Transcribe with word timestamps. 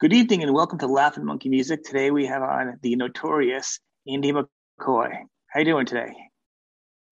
Good 0.00 0.14
evening 0.14 0.42
and 0.42 0.54
welcome 0.54 0.78
to 0.78 0.86
Laughing 0.86 1.26
Monkey 1.26 1.50
Music. 1.50 1.84
Today 1.84 2.10
we 2.10 2.24
have 2.24 2.40
on 2.40 2.78
the 2.80 2.96
notorious 2.96 3.80
Andy 4.08 4.32
McCoy. 4.32 5.12
How 5.48 5.60
you 5.60 5.66
doing 5.66 5.84
today? 5.84 6.10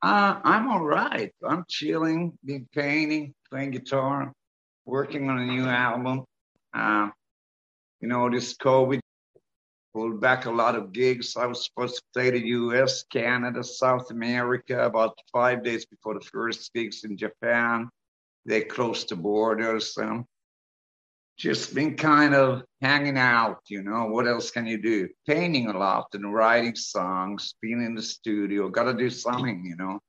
Uh, 0.01 0.41
I'm 0.43 0.71
all 0.71 0.83
right. 0.83 1.31
I'm 1.47 1.67
chilling, 1.69 2.33
been 2.43 2.67
painting, 2.75 3.35
playing 3.51 3.73
guitar, 3.73 4.33
working 4.87 5.29
on 5.29 5.39
a 5.39 5.45
new 5.45 5.67
album. 5.67 6.25
Uh, 6.73 7.11
you 8.01 8.09
know, 8.09 8.31
this 8.31 8.57
COVID 8.57 9.01
pulled 9.95 10.19
back 10.23 10.47
a 10.47 10.51
lot 10.51 10.75
of 10.75 10.91
gigs. 10.91 11.37
I 11.37 11.45
was 11.45 11.67
supposed 11.67 11.97
to 11.97 12.03
play 12.15 12.31
the 12.31 12.41
US, 12.41 13.05
Canada, 13.13 13.63
South 13.63 14.11
America 14.11 14.87
about 14.87 15.19
five 15.31 15.63
days 15.63 15.85
before 15.85 16.15
the 16.15 16.25
first 16.25 16.73
gigs 16.73 17.05
in 17.05 17.19
Japan. 17.19 17.91
They 18.47 18.63
closed 18.63 19.11
the 19.11 19.17
borders. 19.17 19.95
and 19.99 20.25
just 21.39 21.75
been 21.75 21.97
kind 21.97 22.35
of 22.35 22.63
hanging 22.81 23.17
out, 23.17 23.59
you 23.69 23.83
know. 23.83 24.07
What 24.07 24.27
else 24.27 24.51
can 24.51 24.67
you 24.67 24.81
do? 24.83 25.09
Painting 25.27 25.69
a 25.69 25.79
lot 25.79 26.09
and 26.15 26.35
writing 26.35 26.75
songs, 26.75 27.55
being 27.63 27.83
in 27.85 27.95
the 27.95 28.03
studio. 28.03 28.69
Got 28.69 28.85
to 28.85 28.95
do 28.95 29.09
something, 29.09 29.65
you 29.65 29.77
know. 29.77 30.01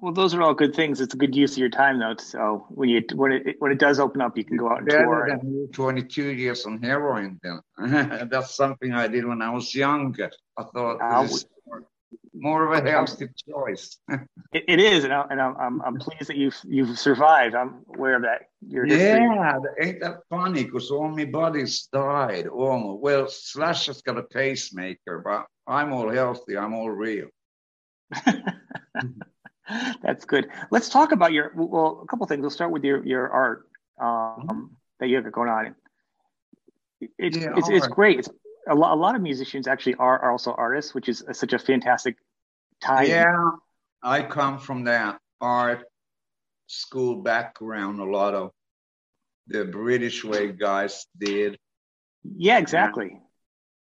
Well, 0.00 0.12
those 0.12 0.34
are 0.34 0.42
all 0.42 0.52
good 0.54 0.74
things. 0.74 1.00
It's 1.00 1.14
a 1.14 1.16
good 1.16 1.34
use 1.34 1.52
of 1.52 1.58
your 1.58 1.70
time, 1.70 1.98
though. 1.98 2.14
So 2.18 2.66
when 2.68 2.88
you 2.90 3.02
when 3.14 3.32
it 3.32 3.56
when 3.60 3.72
it 3.72 3.78
does 3.78 3.98
open 3.98 4.20
up, 4.20 4.36
you 4.36 4.44
can 4.44 4.56
go 4.58 4.70
out 4.70 4.78
and 4.78 4.86
Better 4.86 5.04
tour. 5.04 5.26
than 5.28 5.68
22 5.72 6.22
years 6.34 6.66
on 6.66 6.82
heroin. 6.82 7.38
Then 7.42 7.60
that's 8.30 8.54
something 8.56 8.92
I 8.92 9.08
did 9.08 9.24
when 9.24 9.40
I 9.40 9.50
was 9.50 9.74
younger. 9.74 10.30
I 10.58 10.64
thought 10.64 10.98
Uh, 11.00 11.22
this 11.22 11.36
is 11.36 11.46
more 12.38 12.72
of 12.72 12.84
a 12.86 12.90
healthy 12.90 13.28
choice. 13.48 13.98
It, 14.52 14.64
it 14.68 14.80
is, 14.80 15.04
and, 15.04 15.12
I, 15.12 15.26
and 15.28 15.40
I'm, 15.40 15.56
I'm 15.56 15.82
I'm 15.82 15.96
pleased 15.98 16.28
that 16.28 16.36
you've 16.36 16.56
you've 16.64 16.98
survived. 16.98 17.54
I'm 17.54 17.84
aware 17.94 18.14
of 18.16 18.22
that. 18.22 18.42
Your. 18.66 18.86
Yeah, 18.86 19.58
ain't 19.80 20.00
that 20.00 20.20
funny? 20.30 20.64
Because 20.64 20.90
all 20.90 21.08
my 21.08 21.24
buddies 21.24 21.88
died 21.92 22.46
almost. 22.46 23.02
Well, 23.02 23.28
Slash 23.28 23.86
has 23.86 24.02
got 24.02 24.16
a 24.16 24.22
pacemaker, 24.22 25.20
but 25.24 25.46
I'm 25.66 25.92
all 25.92 26.08
healthy. 26.08 26.56
I'm 26.56 26.74
all 26.74 26.90
real. 26.90 27.26
That's 30.02 30.24
good. 30.24 30.48
Let's 30.70 30.88
talk 30.88 31.12
about 31.12 31.32
your 31.32 31.52
well, 31.56 32.00
a 32.04 32.06
couple 32.06 32.26
things. 32.26 32.40
We'll 32.40 32.50
start 32.50 32.70
with 32.70 32.84
your 32.84 33.04
your 33.04 33.28
art 33.28 33.68
um, 34.00 34.76
that 35.00 35.08
you 35.08 35.16
have 35.16 35.30
going 35.32 35.50
on. 35.50 35.74
It's 37.18 37.36
Yeah, 37.36 37.54
it's, 37.56 37.68
it's 37.68 37.86
art. 37.86 37.94
great. 37.94 38.18
It's 38.20 38.28
a 38.68 38.74
lot. 38.74 38.94
A 38.94 39.00
lot 39.00 39.16
of 39.16 39.22
musicians 39.22 39.66
actually 39.66 39.96
are, 39.96 40.18
are 40.20 40.30
also 40.30 40.52
artists, 40.52 40.94
which 40.94 41.08
is 41.08 41.24
such 41.32 41.52
a 41.52 41.58
fantastic 41.58 42.16
Yeah, 43.08 43.50
I 44.02 44.22
come 44.22 44.58
from 44.58 44.84
that 44.84 45.18
art 45.40 45.84
school 46.66 47.22
background. 47.22 48.00
A 48.00 48.04
lot 48.04 48.34
of 48.34 48.50
the 49.48 49.64
British 49.64 50.24
way 50.24 50.52
guys 50.52 51.06
did. 51.18 51.58
yeah, 52.24 52.58
exactly. 52.58 53.18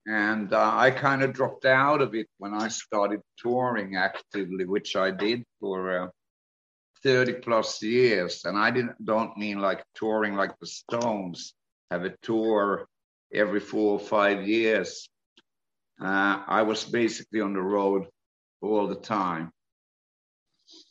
And 0.08 0.54
uh, 0.54 0.72
I 0.76 0.92
kind 0.92 1.24
of 1.24 1.34
dropped 1.34 1.66
out 1.66 2.02
of 2.02 2.14
it 2.14 2.28
when 2.38 2.54
I 2.54 2.68
started 2.68 3.22
touring 3.38 3.96
actively, 3.96 4.66
which 4.66 4.96
I 4.96 5.10
did 5.10 5.44
for 5.60 6.04
uh, 6.04 6.08
30 7.04 7.34
plus 7.34 7.82
years. 7.82 8.46
And 8.46 8.58
I 8.58 8.70
didn't 8.70 9.04
don't 9.04 9.36
mean 9.36 9.60
like 9.60 9.84
touring 9.96 10.36
like 10.36 10.58
the 10.60 10.68
Stones, 10.68 11.56
have 11.90 12.06
a 12.06 12.16
tour 12.22 12.88
every 13.34 13.60
four 13.60 13.94
or 13.94 14.00
five 14.00 14.48
years. 14.48 15.10
Uh, 16.00 16.44
I 16.46 16.62
was 16.62 16.84
basically 16.84 17.42
on 17.42 17.54
the 17.54 17.62
road 17.62 18.06
all 18.62 18.88
the 18.88 18.96
time. 18.96 19.52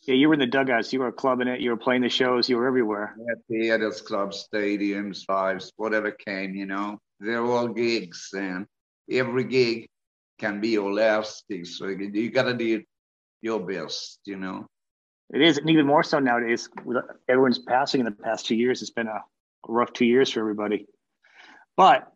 Yeah, 0.07 0.15
you 0.15 0.29
were 0.29 0.35
in 0.35 0.41
the 0.41 0.47
dugouts. 0.47 0.93
You 0.93 1.01
were 1.01 1.11
clubbing 1.11 1.49
it. 1.49 1.61
You 1.61 1.71
were 1.71 1.77
playing 1.77 2.03
the 2.03 2.09
shows. 2.09 2.49
You 2.49 2.57
were 2.57 2.67
everywhere. 2.67 3.17
At 3.31 3.39
theaters, 3.49 4.01
clubs, 4.01 4.47
stadiums, 4.53 5.25
lives, 5.29 5.73
whatever 5.77 6.13
came, 6.13 6.55
you 6.55 6.67
know, 6.67 6.99
they're 7.19 7.45
all 7.45 7.69
gigs, 7.69 8.29
and 8.37 8.67
every 9.11 9.45
gig 9.45 9.89
can 10.39 10.61
be 10.61 10.71
your 10.71 10.93
last 10.93 11.45
gig. 11.49 11.67
So 11.67 11.87
you, 11.89 12.31
got 12.31 12.45
to 12.45 12.55
do 12.55 12.83
your 13.43 13.61
best, 13.61 14.21
you 14.25 14.37
know. 14.37 14.67
It 15.33 15.43
is, 15.43 15.59
and 15.59 15.71
even 15.71 15.87
more 15.87 16.03
so 16.03 16.21
nowadays 16.21 16.69
with 16.85 16.99
everyone's 17.29 17.59
passing 17.59 18.01
in 18.01 18.05
the 18.05 18.13
past 18.13 18.47
two 18.47 18.55
years. 18.55 18.83
It's 18.83 18.91
been 18.91 19.09
a 19.09 19.23
rough 19.67 19.93
two 19.93 20.05
years 20.05 20.31
for 20.31 20.41
everybody. 20.41 20.87
But 21.77 22.13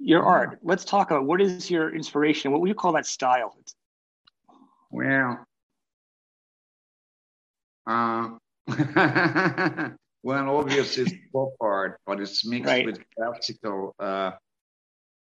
your 0.00 0.22
art. 0.22 0.58
Let's 0.62 0.84
talk 0.84 1.10
about 1.10 1.26
what 1.26 1.40
is 1.40 1.70
your 1.70 1.94
inspiration. 1.94 2.50
What 2.50 2.60
would 2.62 2.68
you 2.68 2.74
call 2.74 2.92
that 2.92 3.06
style? 3.06 3.54
It's, 3.60 3.74
Well, 4.90 5.46
uh, 7.86 8.30
well, 10.22 10.56
obviously 10.56 11.04
it's 11.04 11.12
pop 11.32 11.52
art, 11.60 12.00
but 12.06 12.20
it's 12.20 12.44
mixed 12.44 12.66
Right. 12.66 12.86
with 12.86 13.00
classical, 13.16 13.94
uh, 13.98 14.32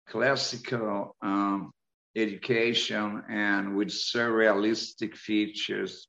classical 0.07 1.15
um, 1.21 1.71
education 2.15 3.23
and 3.29 3.75
with 3.75 3.89
surrealistic 3.89 5.15
features. 5.15 6.07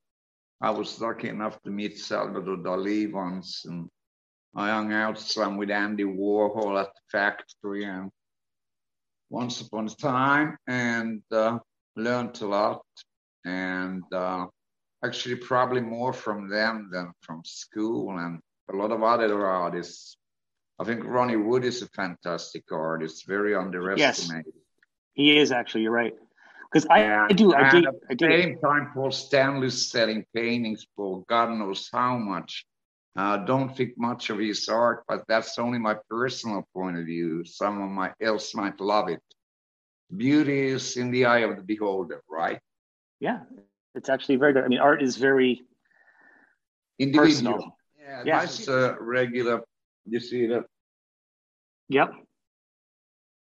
I 0.60 0.70
was 0.70 1.00
lucky 1.00 1.28
enough 1.28 1.60
to 1.62 1.70
meet 1.70 1.98
Salvador 1.98 2.56
Dali 2.56 3.12
once, 3.12 3.64
and 3.66 3.88
I 4.54 4.70
hung 4.70 4.92
out 4.92 5.18
some 5.18 5.56
with 5.58 5.70
Andy 5.70 6.04
Warhol 6.04 6.80
at 6.80 6.86
the 6.94 7.00
factory, 7.10 7.84
and 7.84 8.10
once 9.28 9.60
upon 9.60 9.86
a 9.86 9.90
time, 9.90 10.56
and 10.66 11.22
uh, 11.30 11.58
learned 11.96 12.40
a 12.40 12.46
lot 12.46 12.82
and 13.46 14.02
uh, 14.12 14.46
actually 15.04 15.36
probably 15.36 15.80
more 15.80 16.12
from 16.12 16.48
them 16.48 16.90
than 16.92 17.12
from 17.20 17.42
school 17.44 18.18
and 18.18 18.40
a 18.72 18.76
lot 18.76 18.90
of 18.90 19.02
other 19.02 19.46
artists. 19.46 20.16
I 20.78 20.84
think 20.84 21.04
Ronnie 21.04 21.36
Wood 21.36 21.64
is 21.64 21.80
a 21.80 21.88
fantastic 21.88 22.64
artist, 22.70 23.26
very 23.26 23.54
underestimated. 23.54 24.52
Yes, 24.54 24.64
he 25.14 25.38
is 25.38 25.52
actually. 25.52 25.82
You're 25.82 25.92
right. 25.92 26.12
Because 26.70 26.86
I, 26.90 27.26
I 27.30 27.32
do. 27.32 27.54
I 27.54 27.70
and 27.70 27.86
at 27.86 27.94
I 28.10 28.14
the 28.14 28.42
same 28.42 28.58
time, 28.58 28.90
Paul 28.92 29.12
Stanley's 29.12 29.90
selling 29.90 30.26
paintings 30.34 30.84
for 30.96 31.24
God 31.28 31.50
knows 31.50 31.88
how 31.90 32.18
much. 32.18 32.66
Uh, 33.14 33.38
don't 33.38 33.74
think 33.74 33.92
much 33.96 34.28
of 34.28 34.38
his 34.38 34.68
art, 34.68 35.04
but 35.08 35.22
that's 35.26 35.58
only 35.58 35.78
my 35.78 35.96
personal 36.10 36.68
point 36.74 36.98
of 36.98 37.06
view. 37.06 37.44
Someone 37.46 37.92
might, 37.92 38.12
else 38.20 38.54
might 38.54 38.78
love 38.78 39.08
it. 39.08 39.22
Beauty 40.14 40.66
is 40.66 40.98
in 40.98 41.10
the 41.10 41.24
eye 41.24 41.38
of 41.38 41.56
the 41.56 41.62
beholder, 41.62 42.22
right? 42.28 42.60
Yeah, 43.20 43.40
it's 43.94 44.08
actually 44.08 44.36
very 44.36 44.52
good. 44.52 44.64
I 44.64 44.68
mean, 44.68 44.78
art 44.78 45.02
is 45.02 45.16
very 45.16 45.62
Individual. 46.98 47.52
personal. 47.54 47.76
Yeah, 47.98 48.22
Yeah. 48.24 48.40
this 48.42 48.68
a 48.68 48.96
regular. 49.00 49.62
You 50.04 50.20
see 50.20 50.46
the 50.46 50.64
Yep. 51.88 52.14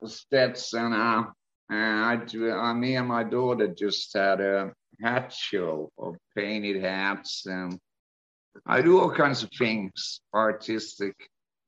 Stetson. 0.06 0.94
Uh, 0.94 1.32
and 1.70 2.06
I, 2.06 2.16
do- 2.18 2.52
uh, 2.52 2.74
me 2.74 2.96
and 2.98 3.08
my 3.08 3.24
daughter 3.24 3.68
just 3.68 4.14
had 4.14 4.42
a 4.42 4.74
hat 5.02 5.32
show 5.34 5.92
of 5.98 6.18
painted 6.36 6.82
hats, 6.82 7.46
and 7.46 7.80
I 8.66 8.82
do 8.82 9.00
all 9.00 9.12
kinds 9.12 9.44
of 9.44 9.50
things 9.58 10.22
artistic. 10.34 11.16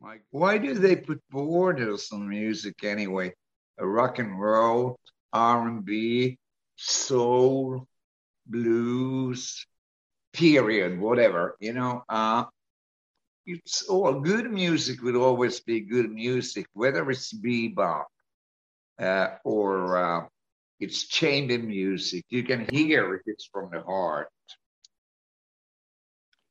Like, 0.01 0.22
why 0.31 0.57
do 0.57 0.73
they 0.73 0.95
put 0.97 1.22
borders 1.31 2.09
on 2.11 2.28
music 2.29 2.84
anyway? 2.84 3.34
A 3.79 3.88
rock 3.88 4.19
and 4.19 4.39
roll, 4.39 5.00
R 5.34 5.67
and 5.67 5.84
B, 5.84 6.38
soul, 6.75 7.87
blues, 8.45 9.65
period, 10.33 10.99
whatever. 10.99 11.55
You 11.59 11.73
know, 11.73 12.03
uh, 12.09 12.45
it's 13.45 13.83
all 13.87 14.19
good 14.19 14.51
music 14.51 15.01
will 15.01 15.21
always 15.21 15.59
be 15.59 15.81
good 15.81 16.09
music, 16.11 16.67
whether 16.73 17.09
it's 17.09 17.33
bebop 17.33 18.05
uh, 18.99 19.27
or 19.43 19.97
uh, 19.97 20.25
it's 20.79 21.07
chamber 21.07 21.59
music. 21.59 22.25
You 22.29 22.43
can 22.43 22.67
hear 22.69 23.13
if 23.15 23.21
it's 23.25 23.45
from 23.45 23.69
the 23.71 23.81
heart. 23.81 24.29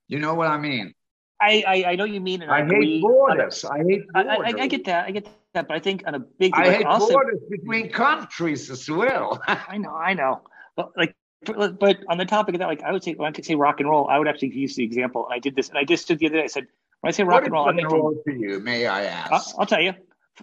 You 0.09 0.19
know 0.19 0.35
what 0.35 0.49
I 0.49 0.59
mean? 0.59 0.95
I, 1.41 1.65
I 1.67 1.85
I 1.93 1.97
know 1.97 2.05
you 2.05 2.21
mean, 2.21 2.43
and 2.43 2.51
I, 2.51 2.61
I 2.61 2.65
hate 2.65 3.03
borders. 3.03 3.65
I 3.65 3.79
hate 3.83 4.05
I, 4.15 4.23
borders. 4.23 4.55
I, 4.57 4.63
I 4.63 4.67
get 4.69 4.85
that. 4.85 5.07
I 5.07 5.11
get 5.11 5.29
that. 5.55 5.67
But 5.69 5.77
I 5.77 5.81
think 5.81 6.05
on 6.07 6.15
a 6.15 6.19
big. 6.19 6.53
I 6.55 6.67
like, 6.67 6.77
hate 6.79 6.87
also- 6.87 7.13
borders 7.13 7.41
between 7.49 7.91
countries 7.91 8.71
as 8.71 8.89
well. 8.91 9.41
I 9.49 9.79
know, 9.79 9.95
I 9.95 10.13
know. 10.15 10.43
But 10.77 10.91
like, 10.97 11.15
but 11.47 11.79
but 11.81 11.99
on 12.09 12.19
the 12.19 12.25
topic 12.27 12.55
of 12.55 12.59
that, 12.61 12.67
like, 12.67 12.83
I 12.83 12.93
would 12.93 13.03
say 13.03 13.15
when 13.15 13.29
I 13.29 13.33
could 13.33 13.45
say 13.47 13.55
rock 13.55 13.81
and 13.81 13.89
roll, 13.89 14.09
I 14.09 14.19
would 14.19 14.29
actually 14.29 14.55
use 14.55 14.77
the 14.77 14.85
example. 14.85 15.25
And 15.27 15.35
I 15.35 15.39
did 15.39 15.57
this, 15.57 15.69
and 15.71 15.79
I 15.79 15.85
just 15.85 16.07
did 16.09 16.19
the 16.19 16.27
other 16.27 16.37
day. 16.37 16.45
I 16.45 16.49
said, 16.49 16.67
when 17.01 17.09
I 17.09 17.13
say 17.13 17.23
rock 17.23 17.43
what 17.43 17.45
and 17.45 17.53
roll, 17.53 17.63
I 17.65 17.67
rock 17.69 17.77
mean 17.77 17.85
and 17.87 17.91
from, 17.91 18.01
roll 18.01 18.23
to 18.27 18.35
you, 18.35 18.61
may 18.61 18.87
I 18.87 19.03
I'll, 19.27 19.35
ask? 19.35 19.55
I'll 19.59 19.67
tell 19.67 19.81
you, 19.81 19.95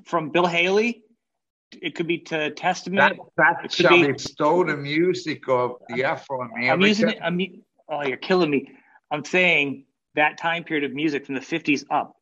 from 0.06 0.30
Bill 0.30 0.46
Haley, 0.48 1.04
it 1.82 1.96
could 1.96 2.08
be 2.08 2.20
to 2.20 2.38
That, 2.38 2.56
Testament. 2.58 3.18
that 3.38 3.66
It 3.66 3.72
could 3.76 3.90
be- 3.90 4.02
shall 4.02 4.10
extol 4.10 4.66
the 4.66 4.78
music 4.78 5.48
of 5.50 5.76
the 5.90 6.04
Afro 6.04 6.42
American. 6.42 6.70
I'm 6.72 6.82
using 6.82 7.10
it. 7.10 7.20
I'm. 7.22 7.40
Oh, 7.90 8.04
you're 8.04 8.18
killing 8.18 8.50
me. 8.50 8.72
I'm 9.10 9.26
saying 9.26 9.86
that 10.16 10.38
time 10.38 10.64
period 10.64 10.86
of 10.86 10.94
music 10.94 11.26
from 11.26 11.36
the 11.36 11.42
50s 11.42 11.84
up 11.90 12.16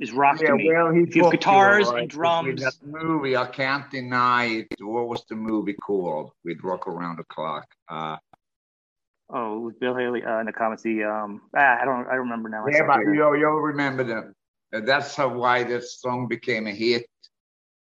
is 0.00 0.12
rock 0.12 0.40
Yeah, 0.40 0.48
to 0.48 0.56
me. 0.56 0.66
well, 0.66 0.92
he 0.92 1.02
If 1.02 1.14
you 1.14 1.24
have 1.24 1.32
guitars 1.32 1.88
and 1.88 1.96
right? 1.96 2.08
drums. 2.08 2.46
With 2.48 2.58
that 2.60 2.74
movie, 2.82 3.36
I 3.36 3.46
can't 3.46 3.90
deny 3.90 4.44
it. 4.46 4.68
What 4.80 5.08
was 5.08 5.24
the 5.28 5.36
movie 5.36 5.74
called 5.74 6.32
with 6.44 6.58
Rock 6.62 6.88
Around 6.88 7.18
the 7.18 7.24
Clock? 7.24 7.66
Uh, 7.88 8.16
Oh, 9.32 9.60
with 9.60 9.78
Bill 9.78 9.94
Haley 9.94 10.24
uh, 10.24 10.40
in 10.40 10.46
the. 10.46 10.52
The 10.82 11.04
um, 11.04 11.42
ah, 11.56 11.78
I 11.80 11.84
don't, 11.84 12.06
I 12.08 12.14
don't 12.16 12.28
remember 12.28 12.48
now. 12.48 12.64
Yeah, 12.68 12.86
but 12.86 13.00
it. 13.00 13.14
you 13.14 13.36
you'll 13.36 13.60
remember 13.60 14.02
that. 14.04 14.24
Uh, 14.76 14.84
That's 14.84 15.14
how 15.14 15.28
why 15.28 15.62
that 15.64 15.84
song 15.84 16.26
became 16.26 16.66
a 16.66 16.72
hit. 16.72 17.06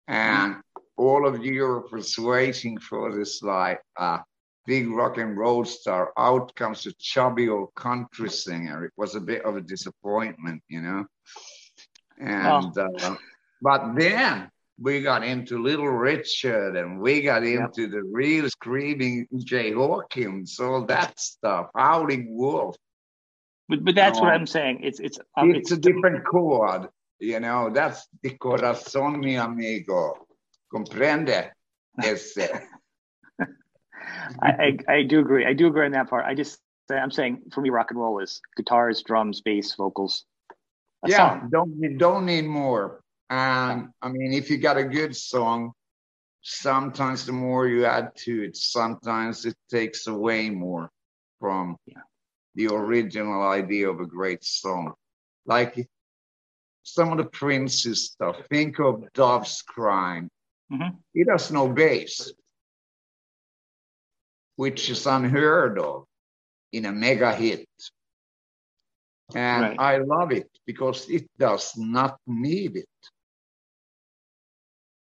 and 0.06 0.56
all 0.96 1.26
of 1.26 1.44
Europe 1.44 1.90
was 1.92 2.16
waiting 2.18 2.78
for 2.78 3.12
this 3.12 3.42
like 3.42 3.80
uh, 3.98 4.18
big 4.66 4.88
rock 4.90 5.18
and 5.18 5.36
roll 5.36 5.64
star. 5.64 6.12
Out 6.16 6.54
comes 6.54 6.86
a 6.86 6.92
chubby 6.98 7.48
old 7.48 7.74
country 7.74 8.30
singer. 8.30 8.84
It 8.84 8.92
was 8.96 9.16
a 9.16 9.20
bit 9.20 9.42
of 9.44 9.56
a 9.56 9.60
disappointment, 9.60 10.62
you 10.68 10.82
know. 10.82 11.04
And 12.18 12.76
uh, 12.76 13.16
but 13.60 13.94
then 13.94 14.50
we 14.78 15.00
got 15.00 15.24
into 15.24 15.62
Little 15.62 15.88
Richard 15.88 16.76
and 16.76 17.00
we 17.00 17.22
got 17.22 17.44
into 17.44 17.82
yep. 17.82 17.90
the 17.90 18.02
real 18.10 18.48
screaming 18.48 19.26
Jay 19.38 19.72
Hawkins, 19.72 20.58
all 20.60 20.84
that 20.86 21.18
stuff, 21.18 21.70
Howling 21.74 22.26
Wolf. 22.36 22.76
But 23.68 23.84
but 23.84 23.94
that's 23.94 24.18
um, 24.18 24.24
what 24.24 24.34
I'm 24.34 24.46
saying. 24.46 24.80
It's 24.82 25.00
it's 25.00 25.18
um, 25.36 25.50
it's, 25.50 25.70
it's, 25.70 25.72
a 25.72 25.76
different 25.76 26.24
chord, 26.24 26.88
you 27.18 27.40
know. 27.40 27.70
That's 27.70 28.06
the 28.22 28.30
corazón 28.30 29.20
mi 29.20 29.36
amigo. 29.36 30.26
Comprende? 30.72 31.50
Ese. 32.02 32.50
I, 34.42 34.50
I, 34.50 34.78
I 34.88 35.02
do 35.04 35.20
agree. 35.20 35.46
I 35.46 35.52
do 35.52 35.68
agree 35.68 35.86
on 35.86 35.92
that 35.92 36.10
part. 36.10 36.26
I 36.26 36.34
just 36.34 36.58
I'm 36.90 37.10
saying 37.10 37.42
for 37.52 37.60
me, 37.60 37.70
rock 37.70 37.90
and 37.90 38.00
roll 38.00 38.18
is 38.18 38.40
guitars, 38.56 39.02
drums, 39.02 39.40
bass, 39.40 39.74
vocals. 39.74 40.24
Yeah, 41.06 41.40
song. 41.40 41.50
don't 41.50 41.78
you 41.80 41.96
don't 41.96 42.26
need 42.26 42.46
more. 42.46 43.00
And 43.30 43.88
I 44.02 44.08
mean, 44.08 44.32
if 44.32 44.50
you 44.50 44.58
got 44.58 44.76
a 44.76 44.84
good 44.84 45.16
song, 45.16 45.72
sometimes 46.42 47.26
the 47.26 47.32
more 47.32 47.66
you 47.66 47.84
add 47.84 48.14
to 48.24 48.44
it, 48.44 48.56
sometimes 48.56 49.44
it 49.44 49.56
takes 49.70 50.06
away 50.06 50.50
more 50.50 50.90
from 51.40 51.76
yeah. 51.86 52.02
the 52.54 52.74
original 52.74 53.42
idea 53.42 53.88
of 53.88 54.00
a 54.00 54.06
great 54.06 54.44
song. 54.44 54.94
Like 55.46 55.88
some 56.84 57.10
of 57.10 57.18
the 57.18 57.24
Prince's 57.24 58.04
stuff. 58.04 58.36
Think 58.48 58.78
of 58.78 59.12
Doves 59.14 59.62
Crying. 59.62 60.28
Mm-hmm. 60.70 60.96
It 61.14 61.28
has 61.30 61.50
no 61.50 61.68
bass, 61.68 62.32
which 64.56 64.88
is 64.90 65.06
unheard 65.06 65.78
of 65.78 66.04
in 66.72 66.84
a 66.84 66.92
mega 66.92 67.34
hit. 67.34 67.68
And 69.34 69.62
right. 69.62 69.76
I 69.78 69.98
love 69.98 70.32
it 70.32 70.50
because 70.66 71.08
it 71.08 71.28
does 71.38 71.72
not 71.76 72.18
need 72.26 72.76
it. 72.76 72.88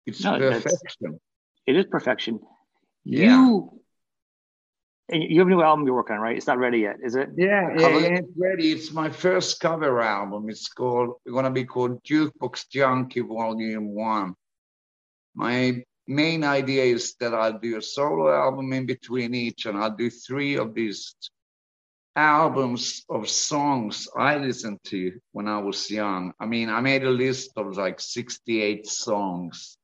It's 0.06 0.24
no, 0.24 0.38
perfection. 0.40 1.20
It 1.66 1.76
is 1.76 1.86
perfection. 1.92 2.40
Yeah. 3.04 3.36
You 3.36 3.82
you 5.10 5.40
have 5.40 5.48
a 5.48 5.50
new 5.50 5.62
album 5.62 5.86
you're 5.86 5.96
working 5.96 6.18
on, 6.18 6.22
right? 6.22 6.36
It's 6.36 6.48
not 6.48 6.58
ready 6.58 6.80
yet, 6.80 6.98
is 7.02 7.16
it? 7.16 7.30
Yeah, 7.38 7.70
yeah, 7.78 7.88
it's 7.88 8.28
ready. 8.36 8.74
It's 8.74 8.92
my 8.92 9.10
first 9.10 9.60
cover 9.62 10.02
album. 10.02 10.50
It's 10.50 10.68
called 10.68 11.16
it's 11.26 11.34
gonna 11.34 11.52
be 11.52 11.64
called 11.64 12.04
Jukebox 12.04 12.70
Junkie 12.70 13.22
Volume 13.22 13.96
One. 13.96 14.36
My 15.34 15.82
main 16.08 16.44
idea 16.44 16.84
is 16.84 17.16
that 17.22 17.34
I'll 17.34 17.60
do 17.60 17.78
a 17.78 17.82
solo 17.82 18.34
album 18.34 18.74
in 18.74 18.86
between 18.86 19.34
each, 19.34 19.66
and 19.66 19.78
I'll 19.78 19.96
do 19.96 20.10
three 20.10 20.58
of 20.58 20.74
these 20.74 21.16
albums 22.18 23.06
of 23.10 23.30
songs 23.30 24.08
I 24.18 24.38
listened 24.38 24.80
to 24.86 25.20
when 25.32 25.48
I 25.48 25.60
was 25.60 25.90
young. 25.90 26.34
I 26.40 26.46
mean, 26.48 26.70
I 26.70 26.82
made 26.82 27.04
a 27.04 27.10
list 27.10 27.52
of 27.56 27.78
like 27.78 28.00
68 28.02 28.88
songs 28.88 29.78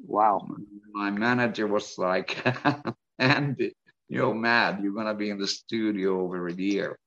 Wow. 0.00 0.46
My 0.92 1.10
manager 1.10 1.66
was 1.66 1.96
like, 1.98 2.42
Andy, 3.18 3.74
you're 4.08 4.34
mad. 4.34 4.80
You're 4.82 4.92
going 4.92 5.06
to 5.06 5.14
be 5.14 5.30
in 5.30 5.38
the 5.38 5.46
studio 5.46 6.20
over 6.20 6.48
a 6.48 6.54
year. 6.54 6.98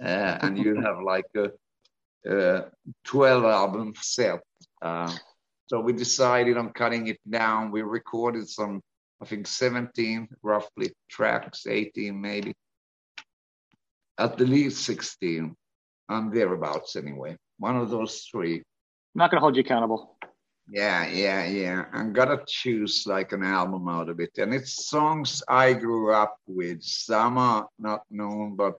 Uh, 0.00 0.38
and 0.40 0.58
you 0.58 0.80
have 0.80 1.00
like 1.04 1.26
a, 1.36 1.50
a 2.28 2.64
12 3.04 3.44
album 3.44 3.94
set. 3.96 4.40
Uh, 4.82 5.14
so 5.66 5.80
we 5.80 5.92
decided 5.92 6.56
on 6.56 6.72
cutting 6.72 7.06
it 7.08 7.20
down. 7.28 7.70
We 7.70 7.82
recorded 7.82 8.48
some, 8.48 8.82
I 9.22 9.26
think 9.26 9.46
17 9.46 10.28
roughly 10.42 10.92
tracks, 11.08 11.66
18 11.66 12.20
maybe. 12.20 12.54
At 14.18 14.38
the 14.38 14.46
least 14.46 14.84
16, 14.84 15.54
and 16.08 16.32
thereabouts 16.32 16.96
anyway. 16.96 17.36
One 17.58 17.76
of 17.76 17.90
those 17.90 18.28
three. 18.30 18.56
I'm 18.56 18.62
not 19.16 19.30
going 19.30 19.38
to 19.38 19.42
hold 19.42 19.56
you 19.56 19.60
accountable. 19.60 20.16
Yeah, 20.70 21.06
yeah, 21.06 21.44
yeah. 21.44 21.84
I'm 21.92 22.12
gonna 22.12 22.40
choose 22.46 23.04
like 23.06 23.32
an 23.32 23.42
album 23.42 23.88
out 23.88 24.08
of 24.08 24.18
it. 24.20 24.38
And 24.38 24.54
it's 24.54 24.88
songs 24.88 25.42
I 25.46 25.74
grew 25.74 26.12
up 26.12 26.36
with. 26.46 26.82
Some 26.82 27.36
are 27.36 27.68
not 27.78 28.02
known, 28.10 28.56
but 28.56 28.74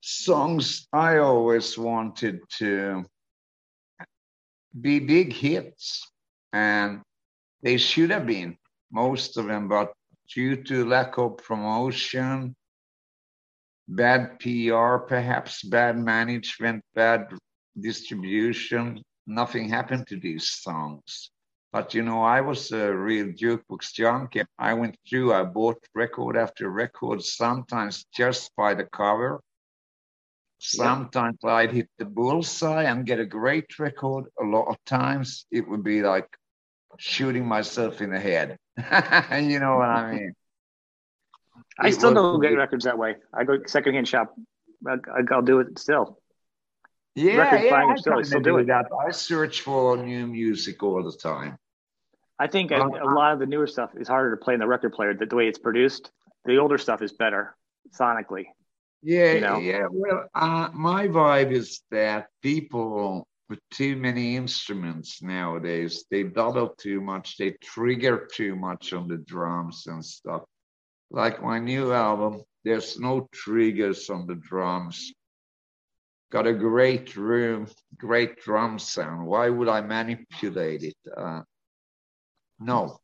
songs 0.00 0.88
I 0.92 1.18
always 1.18 1.76
wanted 1.76 2.40
to 2.58 3.04
be 4.80 5.00
big 5.00 5.32
hits. 5.34 6.10
And 6.52 7.02
they 7.62 7.76
should 7.76 8.10
have 8.10 8.26
been, 8.26 8.56
most 8.90 9.36
of 9.36 9.46
them, 9.46 9.68
but 9.68 9.92
due 10.32 10.62
to 10.64 10.88
lack 10.88 11.18
of 11.18 11.36
promotion, 11.36 12.56
bad 13.88 14.38
PR, 14.38 14.98
perhaps 14.98 15.62
bad 15.64 15.98
management, 15.98 16.84
bad 16.94 17.28
distribution, 17.80 19.02
nothing 19.26 19.68
happened 19.68 20.06
to 20.08 20.20
these 20.20 20.50
songs. 20.50 21.30
But 21.72 21.94
you 21.94 22.02
know, 22.02 22.22
I 22.22 22.40
was 22.40 22.72
a 22.72 22.94
real 22.94 23.26
jukebox 23.26 23.92
junkie. 23.94 24.44
I 24.58 24.74
went 24.74 24.96
through, 25.08 25.34
I 25.34 25.44
bought 25.44 25.78
record 25.94 26.36
after 26.36 26.70
record, 26.70 27.22
sometimes 27.22 28.06
just 28.14 28.50
by 28.56 28.74
the 28.74 28.84
cover. 28.84 29.40
Sometimes 30.60 31.38
yeah. 31.44 31.52
I'd 31.52 31.72
hit 31.72 31.88
the 31.98 32.04
bullseye 32.04 32.84
and 32.84 33.06
get 33.06 33.20
a 33.20 33.26
great 33.26 33.78
record. 33.78 34.24
A 34.40 34.44
lot 34.44 34.68
of 34.68 34.76
times 34.86 35.46
it 35.50 35.68
would 35.68 35.84
be 35.84 36.02
like 36.02 36.28
shooting 36.98 37.46
myself 37.46 38.00
in 38.00 38.10
the 38.10 38.18
head. 38.18 38.56
you 38.76 39.60
know 39.60 39.76
what 39.76 39.88
I 39.88 40.12
mean? 40.14 40.34
I 41.78 41.90
still 41.90 42.14
don't 42.14 42.40
get 42.40 42.48
records 42.48 42.84
that 42.84 42.98
way. 42.98 43.16
I 43.32 43.44
go 43.44 43.58
secondhand 43.66 44.08
shop. 44.08 44.34
I, 44.86 44.96
I'll 45.32 45.42
do 45.42 45.60
it 45.60 45.78
still. 45.78 46.18
Yeah, 47.14 47.62
yeah, 47.62 47.74
I 47.74 47.96
still, 47.96 48.22
still 48.22 48.40
do 48.40 48.64
that. 48.64 48.86
I 49.06 49.10
search 49.10 49.62
for 49.62 49.96
new 49.96 50.26
music 50.26 50.82
all 50.82 51.02
the 51.02 51.12
time. 51.12 51.58
I 52.38 52.46
think 52.46 52.70
a, 52.70 52.76
a, 52.76 53.10
lot 53.12 53.32
of 53.32 53.40
the 53.40 53.46
newer 53.46 53.66
stuff 53.66 53.90
is 53.96 54.06
harder 54.06 54.30
to 54.30 54.36
play 54.36 54.54
in 54.54 54.60
the 54.60 54.68
record 54.68 54.92
player. 54.92 55.14
The, 55.14 55.26
the 55.26 55.34
way 55.34 55.48
it's 55.48 55.58
produced, 55.58 56.12
the 56.44 56.58
older 56.58 56.78
stuff 56.78 57.02
is 57.02 57.12
better 57.12 57.56
sonically. 57.92 58.46
Yeah, 59.02 59.32
you 59.32 59.40
know? 59.40 59.58
yeah. 59.58 59.86
Well, 59.90 60.28
uh, 60.34 60.68
my 60.72 61.08
vibe 61.08 61.50
is 61.50 61.80
that 61.90 62.28
people 62.42 63.26
with 63.48 63.58
too 63.72 63.96
many 63.96 64.36
instruments 64.36 65.22
nowadays, 65.22 66.04
they 66.10 66.22
double 66.22 66.74
too 66.78 67.00
much, 67.00 67.36
they 67.36 67.52
trigger 67.62 68.28
too 68.32 68.54
much 68.54 68.92
on 68.92 69.08
the 69.08 69.16
drums 69.16 69.86
and 69.86 70.04
stuff. 70.04 70.42
Like 71.10 71.42
my 71.42 71.58
new 71.58 71.92
album, 71.92 72.42
there's 72.64 72.98
no 72.98 73.28
triggers 73.32 74.10
on 74.10 74.26
the 74.26 74.34
drums 74.34 75.12
got 76.30 76.46
a 76.46 76.52
great 76.52 77.16
room, 77.16 77.66
great 77.96 78.40
drum 78.40 78.78
sound. 78.78 79.26
Why 79.26 79.48
would 79.48 79.68
I 79.68 79.80
manipulate 79.80 80.82
it? 80.82 80.96
Uh, 81.16 81.42
no. 82.60 82.98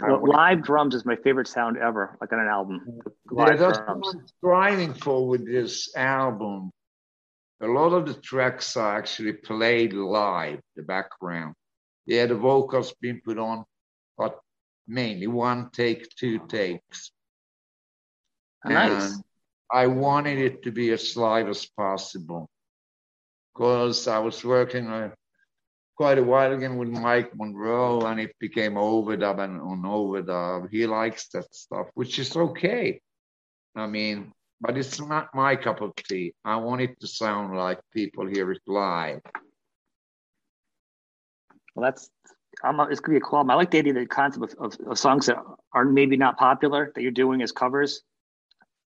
Live 0.00 0.62
drums 0.62 0.94
is 0.94 1.04
my 1.04 1.16
favorite 1.16 1.48
sound 1.48 1.76
ever, 1.76 2.16
like 2.20 2.32
on 2.32 2.40
an 2.40 2.48
album. 2.48 3.00
Live 3.30 3.48
yeah, 3.48 3.56
that's 3.56 3.78
drums. 3.78 4.06
what 4.06 4.16
I'm 4.16 4.26
striving 4.38 4.94
for 4.94 5.26
with 5.28 5.46
this 5.46 5.94
album. 5.96 6.70
A 7.62 7.66
lot 7.66 7.92
of 7.92 8.06
the 8.06 8.14
tracks 8.14 8.76
are 8.76 8.98
actually 8.98 9.34
played 9.34 9.92
live, 9.92 10.60
the 10.76 10.82
background. 10.82 11.54
Yeah, 12.06 12.26
the 12.26 12.34
vocals 12.34 12.92
been 13.00 13.20
put 13.24 13.38
on, 13.38 13.64
but 14.18 14.38
mainly 14.88 15.28
one 15.28 15.70
take, 15.70 16.08
two 16.16 16.40
takes. 16.48 17.12
Nice. 18.64 19.20
I 19.70 19.86
wanted 19.86 20.38
it 20.38 20.62
to 20.64 20.70
be 20.70 20.90
as 20.90 21.16
live 21.16 21.48
as 21.48 21.66
possible 21.66 22.48
because 23.54 24.06
I 24.06 24.18
was 24.18 24.44
working 24.44 24.86
uh, 24.86 25.10
quite 25.96 26.18
a 26.18 26.22
while 26.22 26.52
again 26.52 26.76
with 26.76 26.88
Mike 26.88 27.32
Monroe 27.34 28.02
and 28.02 28.20
it 28.20 28.34
became 28.38 28.74
overdub 28.74 29.42
and 29.42 29.60
on 29.60 29.82
overdub. 29.82 30.68
He 30.70 30.86
likes 30.86 31.28
that 31.28 31.54
stuff, 31.54 31.88
which 31.94 32.18
is 32.18 32.36
okay. 32.36 33.00
I 33.74 33.86
mean, 33.86 34.32
but 34.60 34.76
it's 34.76 35.00
not 35.00 35.34
my 35.34 35.56
cup 35.56 35.80
of 35.80 35.94
tea. 35.96 36.34
I 36.44 36.56
want 36.56 36.82
it 36.82 37.00
to 37.00 37.06
sound 37.06 37.56
like 37.56 37.80
people 37.92 38.26
hear 38.26 38.52
it 38.52 38.62
live. 38.66 39.20
Well, 41.74 41.84
that's 41.84 42.10
I'm, 42.62 42.78
it's 42.80 43.00
gonna 43.00 43.18
be 43.18 43.22
a 43.24 43.26
cool. 43.26 43.44
I 43.50 43.54
like 43.54 43.70
the 43.70 43.78
idea, 43.78 43.94
the 43.94 44.06
concept 44.06 44.54
of, 44.58 44.72
of, 44.72 44.86
of 44.86 44.98
songs 44.98 45.26
that 45.26 45.38
are 45.72 45.84
maybe 45.86 46.16
not 46.16 46.36
popular 46.36 46.92
that 46.94 47.02
you're 47.02 47.10
doing 47.10 47.40
as 47.40 47.50
covers 47.50 48.02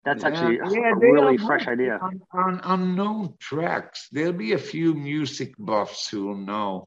that's 0.06 0.22
actually 0.22 0.58
yeah, 0.58 0.92
a 0.92 0.94
really 0.94 1.36
fresh 1.36 1.66
idea. 1.66 1.98
On, 2.00 2.20
on, 2.32 2.60
unknown 2.62 3.34
tracks, 3.40 4.06
there'll 4.12 4.32
be 4.32 4.52
a 4.52 4.58
few 4.58 4.94
music 4.94 5.52
buffs 5.58 6.08
who'll 6.08 6.36
know 6.36 6.86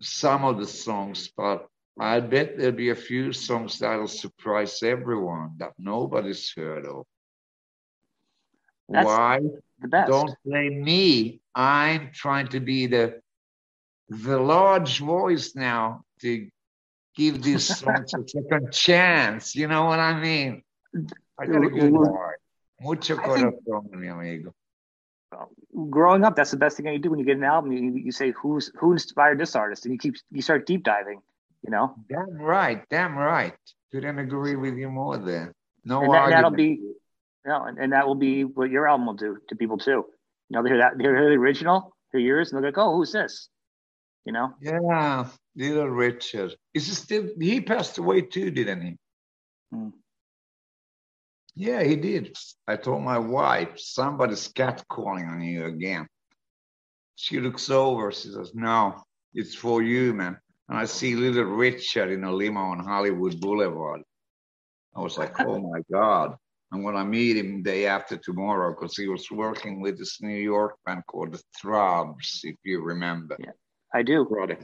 some 0.00 0.44
of 0.44 0.58
the 0.58 0.68
songs, 0.68 1.32
but 1.36 1.66
I 1.98 2.20
bet 2.20 2.56
there'll 2.56 2.76
be 2.76 2.90
a 2.90 2.94
few 2.94 3.32
songs 3.32 3.80
that'll 3.80 4.06
surprise 4.06 4.84
everyone 4.84 5.54
that 5.58 5.72
nobody's 5.78 6.52
heard 6.54 6.86
of. 6.86 7.04
That's 8.88 9.04
Why? 9.04 9.40
The 9.80 9.88
best. 9.88 10.12
Don't 10.12 10.34
blame 10.44 10.84
me. 10.84 11.40
I'm 11.56 12.12
trying 12.14 12.46
to 12.48 12.60
be 12.60 12.86
the 12.86 13.20
the 14.08 14.38
large 14.38 15.00
voice 15.00 15.56
now 15.56 16.04
to 16.20 16.48
give 17.16 17.42
this 17.42 17.80
song 17.80 18.04
a 18.04 18.28
second 18.28 18.72
chance. 18.72 19.56
You 19.56 19.66
know 19.66 19.86
what 19.86 19.98
I 19.98 20.20
mean? 20.20 20.62
I 21.38 21.46
got 21.46 21.64
a 21.64 21.68
good 21.68 21.92
heart. 21.92 22.40
Mucho 22.80 23.16
corazón, 23.16 23.90
mi 23.92 24.08
amigo. 24.08 24.54
Growing 25.90 26.24
up, 26.24 26.36
that's 26.36 26.50
the 26.50 26.56
best 26.56 26.76
thing 26.76 26.86
you 26.86 26.98
do 26.98 27.10
when 27.10 27.18
you 27.18 27.24
get 27.24 27.36
an 27.36 27.44
album. 27.44 27.72
You, 27.72 27.92
you 27.94 28.12
say, 28.12 28.32
"Who's 28.32 28.72
who 28.76 28.92
inspired 28.92 29.38
this 29.38 29.54
artist?" 29.54 29.84
and 29.84 29.92
you 29.92 29.98
keep 29.98 30.14
you 30.30 30.42
start 30.42 30.66
deep 30.66 30.84
diving. 30.84 31.20
You 31.62 31.70
know. 31.70 31.94
Damn 32.08 32.40
right. 32.40 32.82
Damn 32.88 33.16
right. 33.16 33.54
Couldn't 33.92 34.18
agree 34.18 34.56
with 34.56 34.74
you 34.76 34.88
more 34.88 35.18
there. 35.18 35.52
No 35.84 36.02
and 36.02 36.12
that, 36.12 36.30
that'll 36.30 36.50
be, 36.50 36.80
you 36.80 36.96
know, 37.46 37.64
and, 37.64 37.78
and 37.78 37.92
that 37.92 38.06
will 38.06 38.14
be 38.14 38.44
what 38.44 38.70
your 38.70 38.88
album 38.88 39.06
will 39.06 39.14
do 39.14 39.38
to 39.48 39.56
people 39.56 39.78
too. 39.78 40.04
You 40.48 40.56
know, 40.56 40.62
they 40.62 40.70
hear 40.70 40.78
that, 40.78 40.98
they 40.98 41.04
hear 41.04 41.28
the 41.28 41.36
original, 41.36 41.94
hear 42.12 42.20
yours, 42.20 42.52
and 42.52 42.62
they're 42.62 42.70
like, 42.70 42.78
"Oh, 42.78 42.96
who's 42.96 43.12
this?" 43.12 43.48
You 44.24 44.32
know? 44.32 44.54
Yeah, 44.60 45.28
little 45.56 45.88
Richard. 45.88 46.54
Is 46.74 46.86
he 46.86 46.94
still? 46.94 47.28
He 47.40 47.60
passed 47.60 47.98
away 47.98 48.22
too, 48.22 48.50
didn't 48.50 48.82
he? 48.82 48.96
Hmm. 49.72 49.88
Yeah, 51.58 51.82
he 51.82 51.96
did. 51.96 52.38
I 52.68 52.76
told 52.76 53.02
my 53.02 53.18
wife, 53.18 53.80
somebody's 53.80 54.46
catcalling 54.46 55.28
on 55.28 55.40
you 55.42 55.64
again. 55.64 56.06
She 57.16 57.40
looks 57.40 57.68
over. 57.68 58.12
She 58.12 58.28
says, 58.28 58.54
"No, 58.54 59.02
it's 59.34 59.56
for 59.56 59.82
you, 59.82 60.14
man." 60.14 60.38
And 60.68 60.78
I 60.78 60.84
see 60.84 61.16
little 61.16 61.46
Richard 61.46 62.12
in 62.12 62.22
a 62.22 62.32
limo 62.32 62.60
on 62.60 62.78
Hollywood 62.78 63.40
Boulevard. 63.40 64.02
I 64.94 65.00
was 65.00 65.18
like, 65.18 65.34
"Oh 65.40 65.58
my 65.58 65.80
God!" 65.90 66.36
I'm 66.70 66.84
gonna 66.84 67.04
meet 67.04 67.36
him 67.36 67.64
day 67.64 67.86
after 67.86 68.16
tomorrow 68.16 68.72
because 68.72 68.96
he 68.96 69.08
was 69.08 69.28
working 69.28 69.80
with 69.80 69.98
this 69.98 70.22
New 70.22 70.40
York 70.54 70.76
band 70.86 71.02
called 71.08 71.32
the 71.32 71.42
Throbs, 71.60 72.42
if 72.44 72.54
you 72.62 72.82
remember. 72.82 73.36
Yeah, 73.40 73.56
I 73.92 74.02
do. 74.04 74.24
Brother. 74.24 74.58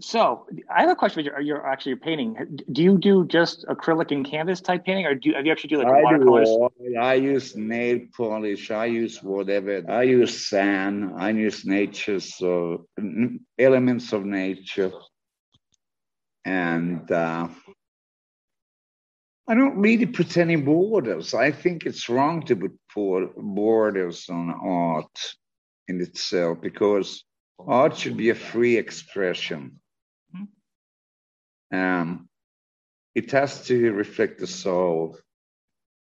So 0.00 0.46
I 0.74 0.80
have 0.80 0.90
a 0.90 0.94
question 0.94 1.20
about 1.20 1.44
your, 1.44 1.58
your 1.58 1.66
actually 1.66 1.90
your 1.90 1.98
painting. 1.98 2.58
Do 2.72 2.82
you 2.82 2.96
do 2.96 3.26
just 3.26 3.66
acrylic 3.66 4.10
and 4.10 4.24
canvas 4.24 4.62
type 4.62 4.86
painting, 4.86 5.04
or 5.04 5.14
do 5.14 5.28
you, 5.28 5.34
have 5.34 5.44
you 5.44 5.52
actually 5.52 5.68
do 5.68 5.78
like 5.78 5.86
I 5.88 6.02
watercolors? 6.02 6.48
Do 6.48 6.96
I 6.98 7.14
use 7.14 7.54
nail 7.56 8.00
polish. 8.16 8.70
I 8.70 8.86
use 8.86 9.22
whatever. 9.22 9.84
I 9.86 10.04
use 10.04 10.48
sand. 10.48 11.12
I 11.18 11.30
use 11.30 11.66
nature's 11.66 12.34
so 12.34 12.86
elements 13.58 14.14
of 14.14 14.24
nature, 14.24 14.92
and 16.46 17.10
uh, 17.12 17.48
I 19.46 19.54
don't 19.54 19.76
really 19.76 20.06
put 20.06 20.38
any 20.38 20.56
borders. 20.56 21.34
I 21.34 21.50
think 21.50 21.84
it's 21.84 22.08
wrong 22.08 22.42
to 22.46 22.56
put 22.94 23.36
borders 23.36 24.26
on 24.30 24.50
art 24.50 25.34
in 25.88 26.00
itself 26.00 26.62
because 26.62 27.24
art 27.58 27.94
should 27.98 28.16
be 28.16 28.30
a 28.30 28.34
free 28.34 28.78
expression. 28.78 29.80
Um, 31.72 32.28
it 33.14 33.30
has 33.30 33.66
to 33.66 33.92
reflect 33.92 34.38
the 34.38 34.46
soul. 34.46 35.18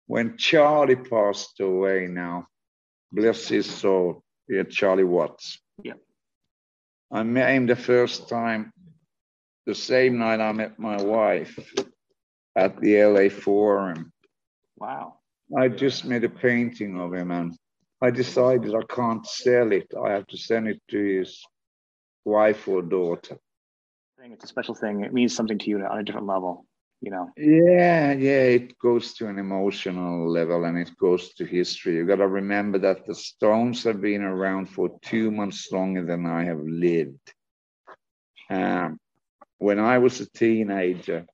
When 0.06 0.37
Charlie 0.38 0.96
passed 0.96 1.60
away 1.60 2.06
now, 2.06 2.46
bless 3.12 3.48
his 3.48 3.66
soul, 3.66 4.22
yeah, 4.48 4.62
Charlie 4.64 5.04
Watts. 5.04 5.60
Yeah. 5.82 5.94
I 7.10 7.22
met 7.22 7.50
him 7.50 7.66
the 7.66 7.76
first 7.76 8.28
time, 8.28 8.72
the 9.66 9.75
same 9.75 10.18
night 10.18 10.40
I 10.40 10.52
met 10.52 10.78
my 10.78 11.00
wife 11.00 11.58
at 12.56 12.80
the 12.80 13.04
LA 13.04 13.28
Forum. 13.28 14.12
Wow. 14.76 15.18
I 15.56 15.68
just 15.68 16.04
made 16.04 16.25
a 16.25 16.28
painting 16.28 17.00
of 17.00 17.14
him 17.14 17.30
and 17.30 17.56
I 18.00 18.10
decided 18.10 18.75
I 18.75 18.82
can't 18.94 19.26
sell 19.26 19.72
it. 19.72 19.92
I 19.98 20.12
have 20.12 20.26
to 20.28 20.37
send 20.37 20.68
it 20.68 20.80
to 20.90 20.98
his 20.98 21.42
wife 22.25 22.68
or 22.68 22.82
daughter. 22.82 23.38
It's 24.32 24.44
a 24.44 24.49
special 24.49 24.75
thing. 24.75 25.02
It 25.02 25.12
means 25.12 25.35
something 25.35 25.58
to 25.58 25.70
you 25.70 25.85
on 25.85 25.99
a 25.99 26.02
different 26.02 26.26
level, 26.26 26.66
you 27.00 27.11
know? 27.11 27.30
Yeah, 27.37 28.12
yeah. 28.12 28.42
It 28.42 28.78
goes 28.78 29.14
to 29.14 29.28
an 29.28 29.38
emotional 29.38 30.30
level 30.30 30.64
and 30.64 30.78
it 30.78 30.97
goes 30.99 31.35
to 31.35 31.44
history. 31.44 31.97
You 31.97 32.06
got 32.06 32.16
to 32.16 32.28
remember 32.28 32.78
that 32.78 33.06
the 33.06 33.14
Stones 33.14 33.85
have 33.85 34.00
been 34.00 34.23
around 34.23 34.66
for 34.66 34.99
two 35.02 35.30
months 35.30 35.70
longer 35.73 36.04
than 36.04 36.26
I 36.26 36.44
have 36.44 36.61
lived. 36.61 37.32
Um, 38.50 38.99
when 39.58 39.78
I 39.78 39.99
was 39.99 40.20
a 40.20 40.30
teenager, 40.30 41.26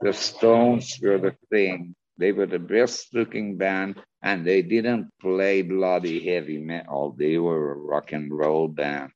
the 0.00 0.12
Stones 0.12 0.98
were 1.02 1.18
the 1.18 1.36
thing. 1.50 1.94
They 2.18 2.32
were 2.32 2.46
the 2.46 2.58
best 2.58 3.14
looking 3.14 3.56
band 3.56 4.02
and 4.22 4.44
they 4.44 4.62
didn't 4.62 5.10
play 5.20 5.62
bloody 5.62 6.20
heavy 6.24 6.58
metal. 6.58 7.14
They 7.18 7.38
were 7.38 7.72
a 7.72 7.76
rock 7.76 8.12
and 8.12 8.30
roll 8.30 8.68
band. 8.68 9.10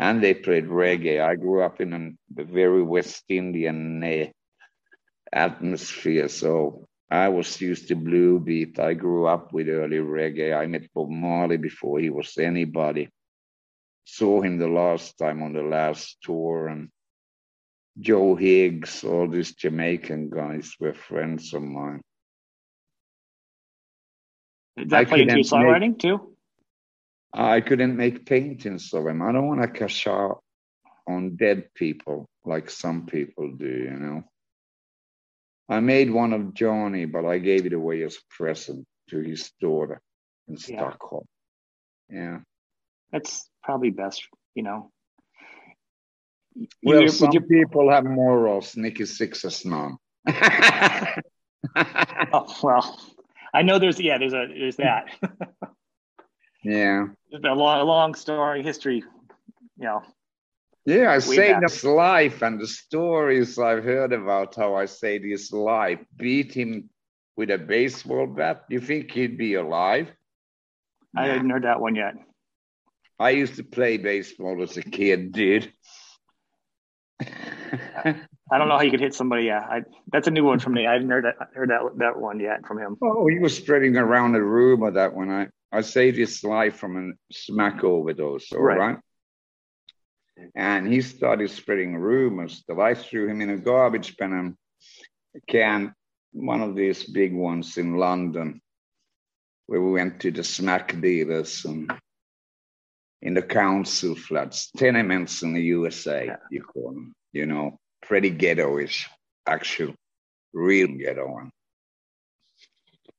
And 0.00 0.22
they 0.24 0.32
played 0.32 0.64
reggae. 0.64 1.20
I 1.20 1.34
grew 1.36 1.62
up 1.62 1.78
in 1.82 2.16
a 2.38 2.44
very 2.44 2.82
West 2.82 3.24
Indian 3.28 4.02
uh, 4.02 4.28
atmosphere. 5.30 6.28
So 6.28 6.86
I 7.10 7.28
was 7.28 7.60
used 7.60 7.88
to 7.88 7.96
blue 7.96 8.40
beat. 8.40 8.78
I 8.78 8.94
grew 8.94 9.26
up 9.26 9.52
with 9.52 9.68
early 9.68 9.98
reggae. 9.98 10.58
I 10.58 10.66
met 10.66 10.88
Bob 10.94 11.10
Marley 11.10 11.58
before 11.58 11.98
he 11.98 12.08
was 12.08 12.38
anybody. 12.38 13.10
Saw 14.04 14.40
him 14.40 14.56
the 14.56 14.68
last 14.68 15.18
time 15.18 15.42
on 15.42 15.52
the 15.52 15.62
last 15.62 16.16
tour 16.22 16.68
and 16.68 16.88
Joe 17.98 18.34
Higgs, 18.36 19.04
all 19.04 19.28
these 19.28 19.52
Jamaican 19.54 20.30
guys 20.30 20.72
were 20.80 20.94
friends 20.94 21.52
of 21.52 21.62
mine. 21.62 22.00
Did 24.78 24.88
that 24.90 25.08
play 25.08 25.22
into 25.22 25.34
your 25.34 25.44
songwriting 25.44 25.90
make, 25.90 25.98
too? 25.98 26.29
I 27.32 27.60
couldn't 27.60 27.96
make 27.96 28.26
paintings 28.26 28.92
of 28.92 29.06
him. 29.06 29.22
I 29.22 29.32
don't 29.32 29.46
want 29.46 29.62
to 29.62 29.68
cash 29.68 30.06
out 30.06 30.42
on 31.06 31.36
dead 31.36 31.68
people 31.74 32.28
like 32.44 32.70
some 32.70 33.06
people 33.06 33.52
do, 33.56 33.66
you 33.66 33.98
know. 33.98 34.24
I 35.68 35.80
made 35.80 36.10
one 36.10 36.32
of 36.32 36.54
Johnny, 36.54 37.04
but 37.04 37.24
I 37.24 37.38
gave 37.38 37.66
it 37.66 37.72
away 37.72 38.02
as 38.02 38.16
a 38.16 38.34
present 38.34 38.84
to 39.10 39.20
his 39.20 39.52
daughter 39.60 40.00
in 40.48 40.56
yeah. 40.56 40.78
Stockholm. 40.78 41.24
Yeah. 42.08 42.38
That's 43.12 43.48
probably 43.62 43.90
best, 43.90 44.26
you 44.54 44.64
know. 44.64 44.90
Well, 46.82 47.06
some 47.08 47.30
you... 47.32 47.40
people 47.42 47.90
have 47.90 48.04
morals. 48.04 48.76
Nikki 48.76 49.04
Sixx 49.04 49.42
has 49.42 49.64
none. 49.64 49.96
oh, 52.32 52.56
well, 52.62 53.00
I 53.54 53.62
know 53.62 53.78
there's 53.78 54.00
yeah, 54.00 54.18
there's 54.18 54.34
a 54.34 54.46
there's 54.48 54.76
that. 54.76 55.06
yeah, 56.62 57.06
it's 57.30 57.40
been 57.40 57.50
a 57.50 57.54
long, 57.54 57.80
a 57.80 57.84
long 57.84 58.14
story 58.14 58.62
history. 58.62 59.04
You 59.78 59.84
know. 59.84 60.02
Yeah, 60.86 61.12
I 61.12 61.18
saved 61.18 61.62
his 61.62 61.84
life, 61.84 62.42
and 62.42 62.58
the 62.58 62.66
stories 62.66 63.58
I've 63.58 63.84
heard 63.84 64.12
about 64.12 64.56
how 64.56 64.74
I 64.74 64.86
saved 64.86 65.24
his 65.24 65.52
life. 65.52 66.00
Beat 66.16 66.54
him 66.54 66.88
with 67.36 67.50
a 67.50 67.58
baseball 67.58 68.26
bat. 68.26 68.64
Do 68.68 68.74
you 68.74 68.80
think 68.80 69.12
he'd 69.12 69.36
be 69.36 69.54
alive? 69.54 70.10
I 71.16 71.26
hadn't 71.26 71.50
heard 71.50 71.64
that 71.64 71.80
one 71.80 71.96
yet. 71.96 72.14
I 73.18 73.30
used 73.30 73.56
to 73.56 73.64
play 73.64 73.98
baseball 73.98 74.62
as 74.62 74.76
a 74.78 74.82
kid, 74.82 75.32
dude. 75.32 75.70
I 77.20 78.58
don't 78.58 78.68
know 78.68 78.76
how 78.76 78.82
you 78.82 78.90
could 78.90 79.00
hit 79.00 79.14
somebody. 79.14 79.44
Yeah, 79.44 79.60
I, 79.60 79.82
that's 80.10 80.26
a 80.26 80.30
new 80.30 80.44
one 80.44 80.58
from 80.58 80.72
me. 80.72 80.86
I 80.86 80.94
hadn't 80.94 81.10
heard 81.10 81.24
that 81.24 81.36
heard 81.54 81.70
that 81.70 81.82
that 81.98 82.18
one 82.18 82.40
yet 82.40 82.66
from 82.66 82.78
him. 82.78 82.96
Oh, 83.02 83.26
he 83.26 83.38
was 83.38 83.54
spreading 83.54 83.96
around 83.96 84.32
the 84.32 84.42
rumor 84.42 84.90
that 84.90 85.14
one. 85.14 85.30
I 85.30 85.48
I 85.72 85.82
saved 85.82 86.18
his 86.18 86.42
life 86.42 86.76
from 86.76 86.96
a 86.96 87.32
smack 87.32 87.84
overdose, 87.84 88.52
all 88.52 88.62
right. 88.62 88.78
right? 88.78 88.98
And 90.54 90.92
he 90.92 91.00
started 91.02 91.50
spreading 91.50 91.96
rumors 91.96 92.64
that 92.66 92.78
I 92.78 92.94
threw 92.94 93.28
him 93.28 93.40
in 93.40 93.50
a 93.50 93.58
garbage 93.58 94.16
bin 94.16 94.32
and 94.32 94.48
um, 94.48 94.56
can 95.46 95.94
one 96.32 96.60
of 96.60 96.74
these 96.74 97.04
big 97.04 97.34
ones 97.34 97.76
in 97.76 97.96
London, 97.96 98.60
where 99.66 99.80
we 99.80 99.92
went 99.92 100.20
to 100.20 100.30
the 100.30 100.44
smack 100.44 100.98
dealers 101.00 101.64
and 101.64 101.92
in 103.22 103.34
the 103.34 103.42
council 103.42 104.14
flats, 104.14 104.70
tenements 104.76 105.42
in 105.42 105.52
the 105.52 105.62
USA, 105.62 106.26
yeah. 106.26 106.36
you 106.50 106.62
call 106.62 106.92
them, 106.92 107.12
you 107.32 107.46
know, 107.46 107.78
pretty 108.02 108.30
ghettoish, 108.30 109.06
actual, 109.46 109.94
real 110.52 110.88
ghetto 110.88 111.30
one. 111.30 111.50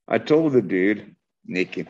I 0.07 0.17
told 0.17 0.53
the 0.53 0.61
dude, 0.61 1.15
Nikki, 1.45 1.87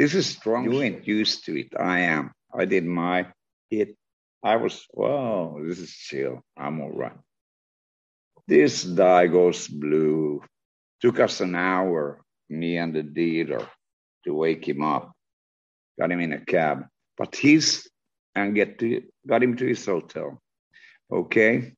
this 0.00 0.14
is 0.14 0.28
strong. 0.28 0.64
You 0.64 0.80
ain't 0.80 1.06
used 1.06 1.44
to 1.44 1.60
it. 1.60 1.74
I 1.78 2.00
am. 2.00 2.32
I 2.54 2.64
did 2.64 2.86
my 2.86 3.26
hit. 3.68 3.98
I 4.42 4.56
was, 4.56 4.86
whoa, 4.92 5.60
this 5.62 5.78
is 5.78 5.92
chill. 5.92 6.40
I'm 6.56 6.80
all 6.80 6.90
right. 6.90 7.18
This 8.48 8.84
guy 8.84 9.26
goes 9.26 9.68
blue. 9.68 10.40
Took 11.02 11.20
us 11.20 11.42
an 11.42 11.54
hour, 11.54 12.24
me 12.48 12.78
and 12.78 12.94
the 12.94 13.02
dealer, 13.02 13.68
to 14.24 14.32
wake 14.32 14.66
him 14.66 14.82
up. 14.82 15.12
Got 16.00 16.12
him 16.12 16.20
in 16.20 16.32
a 16.32 16.40
cab. 16.46 16.86
But 17.18 17.36
he's 17.36 17.86
and 18.34 18.54
get 18.54 18.78
to 18.78 19.02
got 19.26 19.42
him 19.42 19.54
to 19.58 19.66
his 19.66 19.84
hotel. 19.84 20.40
Okay. 21.12 21.74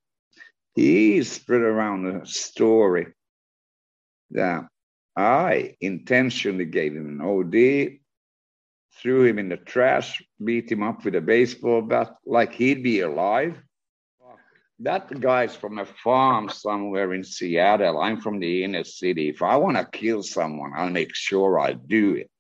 He 0.77 1.25
spread 1.25 1.63
around 1.63 2.07
a 2.07 2.25
story 2.25 3.09
that 4.31 4.69
I 5.17 5.75
intentionally 5.81 6.67
gave 6.67 6.95
him 6.95 7.09
an 7.09 7.21
OD 7.21 7.99
threw 9.03 9.25
him 9.25 9.39
in 9.41 9.49
the 9.49 9.57
trash, 9.57 10.23
beat 10.43 10.71
him 10.71 10.83
up 10.85 11.05
with 11.05 11.17
a 11.17 11.21
baseball 11.21 11.83
bat 11.83 12.15
like 12.25 12.53
he'd 12.53 12.85
be 12.85 13.01
alive. 13.01 13.61
That 14.79 15.21
guy's 15.21 15.55
from 15.55 15.79
a 15.79 15.87
farm 15.87 16.49
somewhere 16.49 17.13
in 17.13 17.25
Seattle. 17.25 18.01
I'm 18.01 18.21
from 18.21 18.39
the 18.39 18.65
inner 18.65 18.85
city. 18.85 19.29
If 19.29 19.43
I 19.43 19.57
want 19.57 19.77
to 19.77 19.99
kill 19.99 20.23
someone, 20.23 20.73
I'll 20.77 20.91
make 20.91 21.15
sure 21.15 21.61
I 21.61 21.73
do 21.73 22.15
it. 22.15 22.31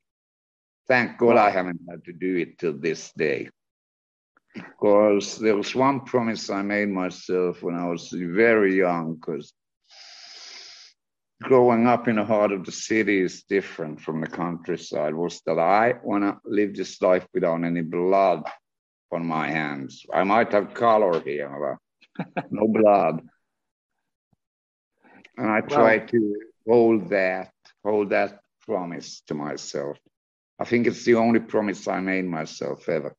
Thank 0.88 1.18
God 1.18 1.36
I 1.36 1.50
haven't 1.50 1.80
had 1.88 2.04
to 2.04 2.12
do 2.12 2.36
it 2.36 2.58
till 2.58 2.78
this 2.78 3.12
day. 3.16 3.48
Because 4.54 5.38
there 5.38 5.56
was 5.56 5.74
one 5.74 6.00
promise 6.00 6.50
I 6.50 6.62
made 6.62 6.88
myself 6.88 7.62
when 7.62 7.74
I 7.74 7.86
was 7.86 8.08
very 8.10 8.76
young, 8.76 9.14
because 9.14 9.52
growing 11.42 11.86
up 11.86 12.08
in 12.08 12.16
the 12.16 12.24
heart 12.24 12.52
of 12.52 12.64
the 12.64 12.72
city 12.72 13.20
is 13.20 13.42
different 13.42 14.00
from 14.00 14.20
the 14.20 14.26
countryside 14.26 15.14
was 15.14 15.40
that 15.46 15.58
I 15.58 15.94
want 16.02 16.24
to 16.24 16.38
live 16.44 16.74
this 16.74 17.00
life 17.02 17.26
without 17.34 17.64
any 17.64 17.82
blood 17.82 18.42
on 19.10 19.26
my 19.26 19.48
hands. 19.48 20.06
I 20.12 20.24
might 20.24 20.52
have 20.52 20.74
color 20.74 21.20
here, 21.20 21.78
but 22.18 22.44
no 22.50 22.66
blood. 22.68 23.22
And 25.36 25.50
I 25.50 25.60
try 25.60 25.98
well, 25.98 26.06
to 26.06 26.36
hold 26.66 27.10
that, 27.10 27.52
hold 27.84 28.10
that 28.10 28.40
promise 28.66 29.22
to 29.26 29.34
myself. 29.34 29.98
I 30.58 30.64
think 30.64 30.86
it's 30.86 31.04
the 31.04 31.16
only 31.16 31.40
promise 31.40 31.88
I 31.88 32.00
made 32.00 32.24
myself 32.24 32.88
ever 32.88 33.14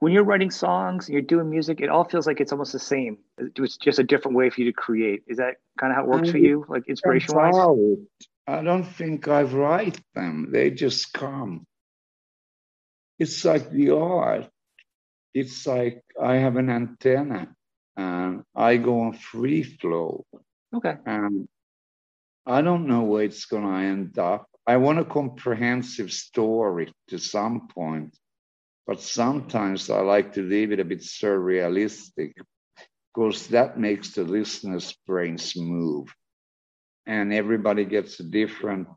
when 0.00 0.12
you're 0.12 0.24
writing 0.24 0.50
songs 0.50 1.06
and 1.06 1.12
you're 1.12 1.22
doing 1.22 1.48
music, 1.48 1.80
it 1.80 1.90
all 1.90 2.04
feels 2.04 2.26
like 2.26 2.40
it's 2.40 2.52
almost 2.52 2.72
the 2.72 2.78
same. 2.78 3.18
It's 3.38 3.76
just 3.76 3.98
a 3.98 4.02
different 4.02 4.36
way 4.36 4.50
for 4.50 4.62
you 4.62 4.66
to 4.66 4.72
create. 4.72 5.22
Is 5.28 5.36
that 5.36 5.56
kind 5.78 5.92
of 5.92 5.96
how 5.96 6.04
it 6.04 6.08
works 6.08 6.30
for 6.30 6.38
you, 6.38 6.64
like 6.68 6.88
inspiration 6.88 7.36
wise? 7.36 7.54
I 8.46 8.62
don't 8.62 8.84
think 8.84 9.28
I 9.28 9.42
write 9.42 10.00
them. 10.14 10.48
They 10.50 10.70
just 10.70 11.12
come. 11.12 11.66
It's 13.18 13.44
like 13.44 13.70
the 13.70 13.90
art. 13.90 14.48
It's 15.34 15.66
like 15.66 16.02
I 16.20 16.36
have 16.36 16.56
an 16.56 16.70
antenna 16.70 17.54
and 17.94 18.42
I 18.56 18.78
go 18.78 19.02
on 19.02 19.12
free 19.12 19.62
flow. 19.62 20.24
Okay. 20.74 20.94
And 21.04 21.46
I 22.46 22.62
don't 22.62 22.86
know 22.86 23.02
where 23.02 23.24
it's 23.24 23.44
going 23.44 23.64
to 23.64 23.86
end 23.86 24.18
up. 24.18 24.46
I 24.66 24.78
want 24.78 24.98
a 24.98 25.04
comprehensive 25.04 26.10
story 26.10 26.92
to 27.08 27.18
some 27.18 27.68
point 27.68 28.16
but 28.90 29.00
sometimes 29.00 29.88
I 29.88 30.00
like 30.00 30.32
to 30.32 30.42
leave 30.42 30.72
it 30.72 30.80
a 30.80 30.84
bit 30.84 30.98
surrealistic 30.98 32.32
because 33.14 33.46
that 33.46 33.78
makes 33.78 34.10
the 34.10 34.24
listener's 34.24 34.92
brains 35.06 35.54
move. 35.56 36.12
And 37.06 37.32
everybody 37.32 37.84
gets 37.84 38.18
a 38.18 38.24
different 38.24 38.88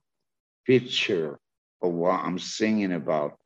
picture 0.65 1.39
of 1.79 1.93
what 1.93 2.21
I'm 2.25 2.39
singing 2.39 2.91
about. 2.91 3.37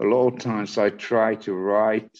A 0.00 0.04
lot 0.04 0.34
of 0.34 0.38
times 0.38 0.78
I 0.78 0.90
try 0.90 1.34
to 1.34 1.52
write 1.52 2.16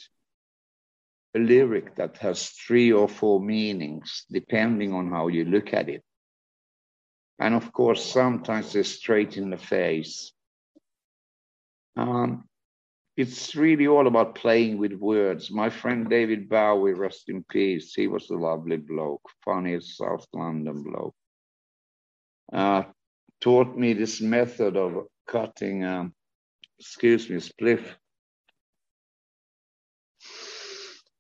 a 1.37 1.39
lyric 1.39 1.95
that 1.95 2.19
has 2.19 2.49
three 2.49 2.91
or 2.91 3.09
four 3.09 3.41
meanings, 3.41 4.25
depending 4.29 4.93
on 4.93 5.13
how 5.13 5.29
you 5.29 5.45
look 5.45 5.73
at 5.73 5.89
it. 5.89 6.03
And 7.39 7.55
of 7.55 7.73
course, 7.73 8.05
sometimes 8.05 8.73
they're 8.73 8.83
straight 8.83 9.37
in 9.37 9.51
the 9.51 9.57
face. 9.57 10.33
Um, 11.97 12.49
it's 13.17 13.55
really 13.55 13.87
all 13.87 14.07
about 14.07 14.35
playing 14.35 14.79
with 14.79 14.93
words. 14.93 15.51
My 15.51 15.71
friend 15.71 16.09
David 16.09 16.49
Bowie, 16.49 16.95
rest 16.95 17.29
in 17.29 17.45
peace, 17.45 17.95
he 17.95 18.09
was 18.09 18.29
a 18.31 18.35
lovely 18.35 18.77
bloke, 18.77 19.23
funny 19.45 19.79
South 19.81 20.27
London 20.33 20.83
bloke. 20.83 21.15
Uh, 22.53 22.83
taught 23.41 23.77
me 23.77 23.93
this 23.93 24.21
method 24.21 24.77
of 24.77 25.07
cutting, 25.29 25.85
um, 25.85 26.13
excuse 26.79 27.31
me, 27.31 27.37
spliff. 27.37 27.85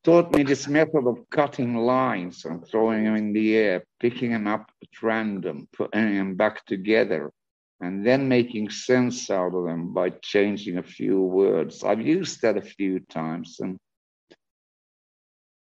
Taught 0.03 0.35
me 0.35 0.43
this 0.43 0.69
method 0.69 1.07
of 1.07 1.31
cutting 1.31 1.77
lines 1.77 2.45
and 2.45 2.67
throwing 2.67 3.05
them 3.05 3.17
in 3.17 3.33
the 3.33 3.57
air, 3.57 3.85
picking 4.01 4.33
them 4.33 4.47
up 4.47 4.71
at 4.83 5.03
random, 5.03 5.67
putting 5.73 6.17
them 6.17 6.35
back 6.35 6.67
together, 6.67 7.33
and 7.81 8.07
then 8.07 8.29
making 8.29 8.71
sense 8.71 9.31
out 9.31 9.55
of 9.55 9.65
them 9.65 9.93
by 9.93 10.11
changing 10.11 10.79
a 10.79 10.83
few 10.83 11.21
words. 11.21 11.83
I've 11.83 12.01
used 12.01 12.43
that 12.43 12.57
a 12.57 12.63
few 12.63 13.01
times 13.01 13.59
and 13.61 13.79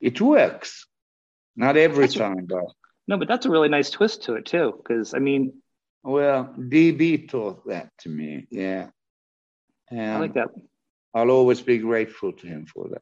it 0.01 0.19
works. 0.19 0.85
Not 1.55 1.77
every 1.77 2.05
that's 2.05 2.15
time, 2.15 2.39
a, 2.39 2.43
but 2.43 2.65
no, 3.07 3.17
but 3.17 3.27
that's 3.27 3.45
a 3.45 3.49
really 3.49 3.69
nice 3.69 3.89
twist 3.89 4.23
to 4.23 4.33
it 4.33 4.45
too. 4.45 4.73
Because 4.77 5.13
I 5.13 5.19
mean, 5.19 5.53
well, 6.03 6.53
DB 6.57 7.29
taught 7.29 7.65
that 7.67 7.89
to 7.99 8.09
me. 8.09 8.45
Yeah, 8.51 8.89
and 9.89 10.11
I 10.11 10.19
like 10.19 10.33
that. 10.33 10.49
I'll 11.13 11.31
always 11.31 11.61
be 11.61 11.77
grateful 11.77 12.33
to 12.33 12.45
him 12.45 12.65
for 12.65 12.89
that. 12.89 13.01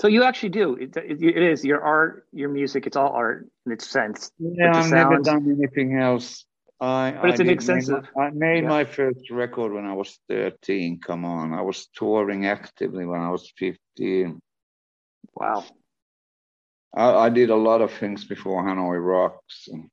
So 0.00 0.06
you 0.06 0.22
actually 0.22 0.50
do. 0.50 0.76
It, 0.76 0.96
it, 0.96 1.20
it 1.20 1.42
is 1.42 1.64
your 1.64 1.82
art, 1.82 2.26
your 2.32 2.48
music. 2.48 2.86
It's 2.86 2.96
all 2.96 3.10
art 3.10 3.50
in 3.66 3.72
its 3.72 3.88
sense. 3.88 4.30
Yeah, 4.38 4.72
I've 4.72 4.90
never 4.90 5.18
done 5.18 5.50
anything 5.50 5.96
else 5.98 6.44
I, 6.80 7.14
but 7.20 7.30
it's 7.30 7.40
I 7.40 7.44
an 7.44 7.50
extensive. 7.50 8.08
Made, 8.16 8.22
I 8.22 8.30
made 8.30 8.62
yeah. 8.62 8.68
my 8.70 8.84
first 8.84 9.30
record 9.30 9.72
when 9.72 9.84
I 9.84 9.92
was 9.92 10.18
13. 10.28 11.00
Come 11.00 11.26
on. 11.26 11.52
I 11.52 11.60
was 11.60 11.88
touring 11.94 12.46
actively 12.46 13.04
when 13.04 13.20
I 13.20 13.30
was 13.30 13.52
15. 13.58 14.40
Wow. 15.34 15.64
I, 16.96 17.10
I 17.12 17.28
did 17.28 17.50
a 17.50 17.56
lot 17.56 17.82
of 17.82 17.92
things 17.92 18.24
before 18.24 18.64
Hanoi 18.64 18.98
Rocks. 19.04 19.68
And 19.68 19.90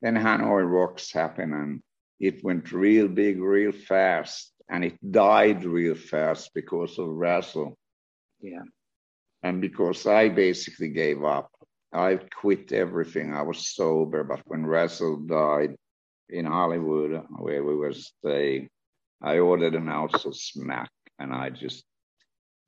then 0.00 0.14
Hanoi 0.14 0.68
Rocks 0.68 1.12
happened 1.12 1.52
and 1.52 1.82
it 2.18 2.42
went 2.42 2.72
real 2.72 3.08
big, 3.08 3.38
real 3.38 3.72
fast. 3.72 4.52
And 4.70 4.84
it 4.86 4.96
died 5.10 5.64
real 5.64 5.96
fast 5.96 6.52
because 6.54 6.98
of 6.98 7.08
Razzle. 7.08 7.76
Yeah. 8.40 8.62
And 9.42 9.60
because 9.60 10.06
I 10.06 10.30
basically 10.30 10.88
gave 10.88 11.22
up. 11.22 11.51
I 11.92 12.18
quit 12.40 12.72
everything. 12.72 13.34
I 13.34 13.42
was 13.42 13.74
sober, 13.74 14.24
but 14.24 14.40
when 14.46 14.64
Razzle 14.66 15.18
died 15.26 15.76
in 16.28 16.46
Hollywood, 16.46 17.22
where 17.38 17.62
we 17.62 17.76
were 17.76 17.92
staying, 17.92 18.70
I 19.20 19.38
ordered 19.38 19.74
an 19.74 19.88
ounce 19.88 20.24
of 20.24 20.36
smack, 20.36 20.90
and 21.18 21.32
I 21.32 21.50
just 21.50 21.84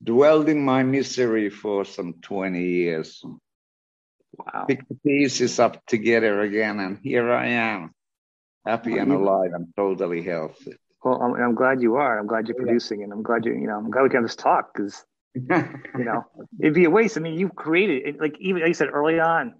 dwelled 0.02 0.48
in 0.48 0.64
my 0.64 0.82
misery 0.82 1.48
for 1.48 1.84
some 1.84 2.14
20 2.20 2.62
years. 2.62 3.22
Wow. 4.36 4.66
Pick 4.68 4.86
the 4.88 4.96
pieces 4.96 5.58
up 5.58 5.84
together 5.86 6.40
again, 6.42 6.80
and 6.80 6.98
here 7.02 7.32
I 7.32 7.46
am, 7.46 7.92
happy 8.66 8.98
and 8.98 9.12
alive 9.12 9.52
and 9.54 9.68
totally 9.76 10.22
healthy. 10.22 10.74
Well, 11.02 11.20
I'm, 11.22 11.34
I'm 11.34 11.54
glad 11.54 11.80
you 11.80 11.96
are. 11.96 12.18
I'm 12.18 12.26
glad 12.26 12.48
you're 12.48 12.56
producing, 12.56 13.02
and 13.02 13.12
I'm 13.12 13.22
glad 13.22 13.44
you, 13.44 13.52
you 13.52 13.66
know, 13.66 13.76
I'm 13.76 13.90
glad 13.90 14.02
we 14.02 14.08
can 14.10 14.18
have 14.18 14.24
this 14.24 14.36
talk 14.36 14.74
because 14.74 15.04
you 15.98 16.04
know, 16.04 16.24
it'd 16.60 16.74
be 16.74 16.84
a 16.84 16.90
waste. 16.90 17.16
I 17.16 17.20
mean, 17.20 17.38
you've 17.38 17.56
created 17.56 18.06
it, 18.06 18.20
like 18.20 18.36
even 18.40 18.62
like 18.62 18.68
you 18.68 18.74
said 18.74 18.88
early 18.92 19.18
on, 19.18 19.54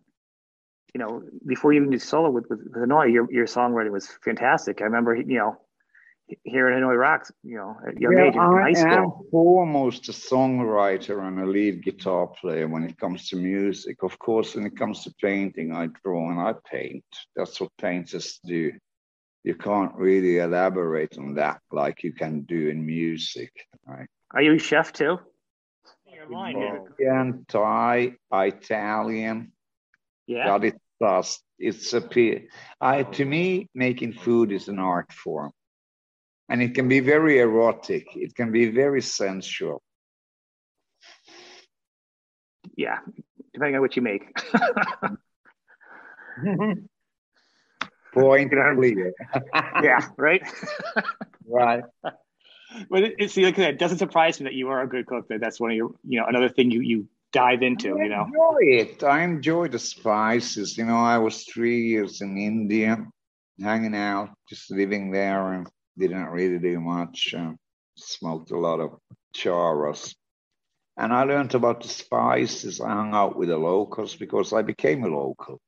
you 0.94 1.00
know, 1.00 1.22
before 1.44 1.72
you 1.72 1.80
even 1.80 1.90
did 1.90 2.00
solo 2.00 2.30
with 2.30 2.46
with, 2.48 2.60
with 2.60 2.88
Hanoi, 2.88 3.12
your 3.12 3.30
your 3.32 3.46
songwriting 3.46 3.90
was 3.90 4.08
fantastic. 4.22 4.80
I 4.80 4.84
remember, 4.84 5.16
you 5.16 5.38
know, 5.38 5.56
here 6.44 6.70
in 6.70 6.80
Hanoi 6.80 6.96
Rocks, 6.96 7.32
you 7.42 7.56
know, 7.56 7.76
at 7.87 8.00
young 8.00 8.16
age 8.18 8.34
in 8.34 8.40
high 8.40 8.72
school. 8.72 8.92
I 8.92 8.96
am 8.96 9.10
foremost 9.32 10.08
a 10.08 10.12
songwriter 10.12 11.26
and 11.26 11.40
a 11.40 11.46
lead 11.46 11.82
guitar 11.82 12.28
player 12.28 12.68
when 12.68 12.84
it 12.84 12.96
comes 12.96 13.28
to 13.30 13.37
music. 13.37 14.02
Of 14.04 14.18
course, 14.18 14.54
when 14.54 14.66
it 14.66 14.76
comes 14.76 15.02
to 15.04 15.14
painting, 15.20 15.72
I 15.72 15.88
draw 16.04 16.30
and 16.30 16.40
I 16.40 16.54
paint. 16.70 17.04
That's 17.34 17.60
what 17.60 17.70
painters 17.80 18.38
do. 18.44 18.72
You 19.42 19.54
can't 19.56 19.94
really 19.96 20.38
elaborate 20.38 21.18
on 21.18 21.34
that 21.34 21.60
like 21.70 22.02
you 22.02 22.12
can 22.12 22.42
do 22.42 22.68
in 22.68 22.87
music, 22.87 23.52
right? 23.87 24.06
Are 24.30 24.40
you 24.40 24.54
a 24.54 24.58
chef 24.58 24.92
too? 24.92 25.18
Bulgarian, 26.28 27.44
Thai, 27.48 28.16
Italian. 28.32 29.52
Yeah. 30.26 30.58
That 30.58 30.64
is 30.64 30.72
just 31.02 31.42
it's 31.58 31.92
a 31.92 32.00
I 32.80 33.02
to 33.02 33.24
me 33.24 33.68
making 33.74 34.14
food 34.14 34.52
is 34.52 34.68
an 34.68 34.78
art 34.78 35.12
form. 35.12 35.52
And 36.48 36.62
it 36.62 36.74
can 36.74 36.88
be 36.88 37.00
very 37.00 37.38
erotic. 37.38 38.06
It 38.14 38.34
can 38.34 38.52
be 38.52 38.70
very 38.70 39.00
sensual. 39.00 39.82
Yeah, 42.76 42.98
depending 43.52 43.76
on 43.76 43.80
what 43.80 43.96
you 43.96 44.02
make. 44.02 44.24
Point 48.12 48.50
clear. 48.76 49.12
yeah, 49.82 50.06
right? 50.16 50.42
right 51.48 51.84
but 52.90 53.02
it, 53.02 53.14
it, 53.18 53.30
see, 53.30 53.44
like 53.44 53.56
that 53.56 53.78
doesn't 53.78 53.98
surprise 53.98 54.40
me 54.40 54.44
that 54.44 54.54
you 54.54 54.68
are 54.68 54.82
a 54.82 54.88
good 54.88 55.06
cook. 55.06 55.28
That 55.28 55.40
that's 55.40 55.60
one 55.60 55.70
of 55.70 55.76
your, 55.76 55.90
you 56.06 56.20
know, 56.20 56.26
another 56.26 56.48
thing 56.48 56.70
you 56.70 56.80
you 56.80 57.08
dive 57.32 57.62
into. 57.62 57.98
I 57.98 58.04
you 58.04 58.08
know, 58.08 58.24
enjoy 58.24 58.58
it. 58.62 59.02
I 59.02 59.22
enjoy 59.22 59.68
the 59.68 59.78
spices. 59.78 60.78
You 60.78 60.84
know, 60.84 60.98
I 60.98 61.18
was 61.18 61.44
three 61.44 61.88
years 61.88 62.20
in 62.20 62.37
India, 62.37 63.06
hanging 63.60 63.94
out, 63.94 64.30
just 64.48 64.70
living 64.70 65.10
there, 65.10 65.52
and 65.52 65.68
didn't 65.98 66.26
really 66.26 66.58
do 66.58 66.80
much. 66.80 67.34
Uh, 67.37 67.52
smoked 67.96 68.50
a 68.50 68.58
lot 68.58 68.80
of 68.80 68.98
charas. 69.37 70.14
And 70.96 71.12
I 71.12 71.24
learned 71.24 71.54
about 71.54 71.82
the 71.82 71.88
spices. 71.88 72.80
I 72.80 72.90
hung 72.90 73.14
out 73.14 73.37
with 73.37 73.48
the 73.48 73.58
locals 73.58 74.14
because 74.14 74.52
I 74.52 74.62
became 74.62 75.02
a 75.04 75.08
local. 75.08 75.60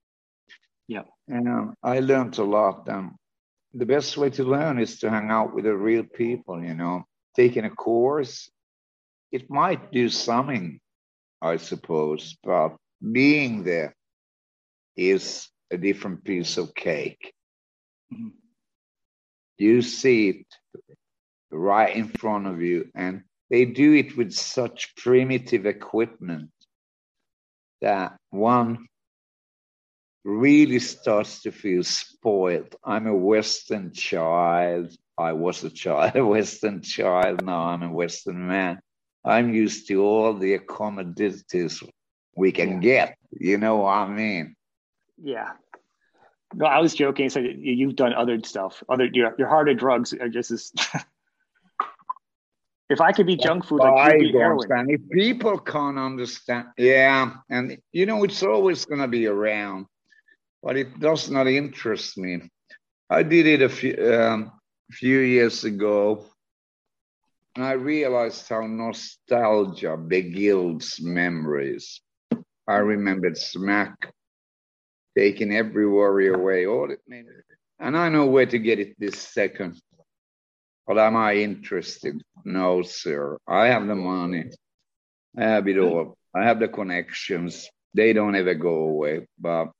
Yeah. 0.86 1.02
And 1.26 1.48
uh, 1.48 1.72
I 1.82 1.98
learned 1.98 2.38
a 2.38 2.44
lot. 2.44 2.86
And 2.88 3.10
the 3.74 3.86
best 3.86 4.16
way 4.16 4.30
to 4.30 4.44
learn 4.44 4.78
is 4.78 4.98
to 5.00 5.10
hang 5.10 5.30
out 5.30 5.54
with 5.54 5.64
the 5.64 5.76
real 5.76 6.04
people, 6.04 6.62
you 6.62 6.74
know. 6.74 7.04
Taking 7.34 7.64
a 7.64 7.70
course, 7.70 8.50
it 9.30 9.50
might 9.50 9.92
do 9.92 10.08
something, 10.08 10.80
I 11.42 11.58
suppose, 11.58 12.36
but 12.42 12.76
being 13.00 13.64
there 13.64 13.94
is 14.96 15.48
a 15.70 15.76
different 15.76 16.24
piece 16.24 16.56
of 16.56 16.74
cake. 16.74 17.32
Mm-hmm. 18.12 18.28
You 19.58 19.82
see 19.82 20.28
it 20.28 20.46
right 21.50 21.94
in 21.94 22.08
front 22.08 22.46
of 22.46 22.62
you, 22.62 22.90
and 22.94 23.22
they 23.50 23.64
do 23.64 23.92
it 23.94 24.16
with 24.16 24.32
such 24.32 24.94
primitive 24.96 25.66
equipment 25.66 26.50
that 27.80 28.16
one 28.30 28.86
really 30.26 30.80
starts 30.80 31.42
to 31.42 31.52
feel 31.52 31.84
spoiled. 31.84 32.74
I'm 32.84 33.06
a 33.06 33.14
Western 33.14 33.92
child. 33.92 34.92
I 35.16 35.32
was 35.32 35.62
a 35.62 35.70
child, 35.70 36.16
a 36.16 36.26
Western 36.26 36.82
child. 36.82 37.44
Now 37.44 37.62
I'm 37.68 37.82
a 37.82 37.92
Western 37.92 38.46
man. 38.46 38.80
I'm 39.24 39.54
used 39.54 39.88
to 39.88 40.02
all 40.02 40.34
the 40.34 40.54
accommodations 40.54 41.82
we 42.36 42.52
can 42.52 42.80
get. 42.80 43.16
You 43.30 43.58
know 43.58 43.76
what 43.76 43.92
I 43.92 44.08
mean? 44.08 44.56
Yeah. 45.22 45.52
No, 46.54 46.66
I 46.66 46.80
was 46.80 46.94
joking. 46.94 47.28
So 47.30 47.40
you've 47.40 47.96
done 47.96 48.12
other 48.12 48.38
stuff. 48.44 48.82
Other 48.88 49.08
your 49.12 49.34
your 49.38 49.48
harder 49.48 49.74
drugs 49.74 50.12
are 50.12 50.28
just 50.28 50.50
as. 50.50 50.72
if 52.88 53.00
I 53.00 53.12
could 53.12 53.26
be 53.26 53.36
junk 53.36 53.64
food, 53.64 53.80
like 53.80 53.92
I 53.92 54.18
don't 54.30 54.90
If 54.90 55.08
people 55.10 55.58
can't 55.58 55.98
understand, 55.98 56.68
yeah, 56.78 57.32
and 57.50 57.78
you 57.92 58.06
know 58.06 58.22
it's 58.22 58.42
always 58.44 58.84
going 58.84 59.00
to 59.00 59.08
be 59.08 59.26
around, 59.26 59.86
but 60.62 60.76
it 60.76 60.98
does 61.00 61.30
not 61.30 61.46
interest 61.46 62.18
me. 62.18 62.50
I 63.08 63.22
did 63.22 63.46
it 63.46 63.62
a 63.62 63.68
few 63.68 63.94
um, 64.14 64.52
few 64.90 65.18
years 65.18 65.64
ago, 65.64 66.26
and 67.54 67.64
I 67.64 67.72
realized 67.72 68.48
how 68.48 68.66
nostalgia 68.66 69.96
begilds 69.96 71.00
memories. 71.00 72.00
I 72.68 72.76
remembered 72.78 73.38
smack 73.38 74.12
taking 75.16 75.54
every 75.54 75.88
worry 75.88 76.28
away. 76.28 76.66
All 76.66 76.90
it 76.90 77.00
means. 77.06 77.28
And 77.78 77.96
I 77.96 78.08
know 78.08 78.26
where 78.26 78.46
to 78.46 78.58
get 78.58 78.78
it 78.78 78.98
this 78.98 79.18
second. 79.18 79.80
But 80.86 80.98
am 80.98 81.16
I 81.16 81.34
interested? 81.36 82.22
No, 82.44 82.82
sir. 82.82 83.38
I 83.46 83.66
have 83.66 83.86
the 83.86 83.94
money. 83.94 84.50
I 85.36 85.42
have 85.42 85.68
it 85.68 85.78
all. 85.78 86.16
I 86.34 86.44
have 86.44 86.60
the 86.60 86.68
connections. 86.68 87.68
They 87.94 88.12
don't 88.12 88.36
ever 88.36 88.54
go 88.54 88.74
away. 88.88 89.26
But 89.38 89.72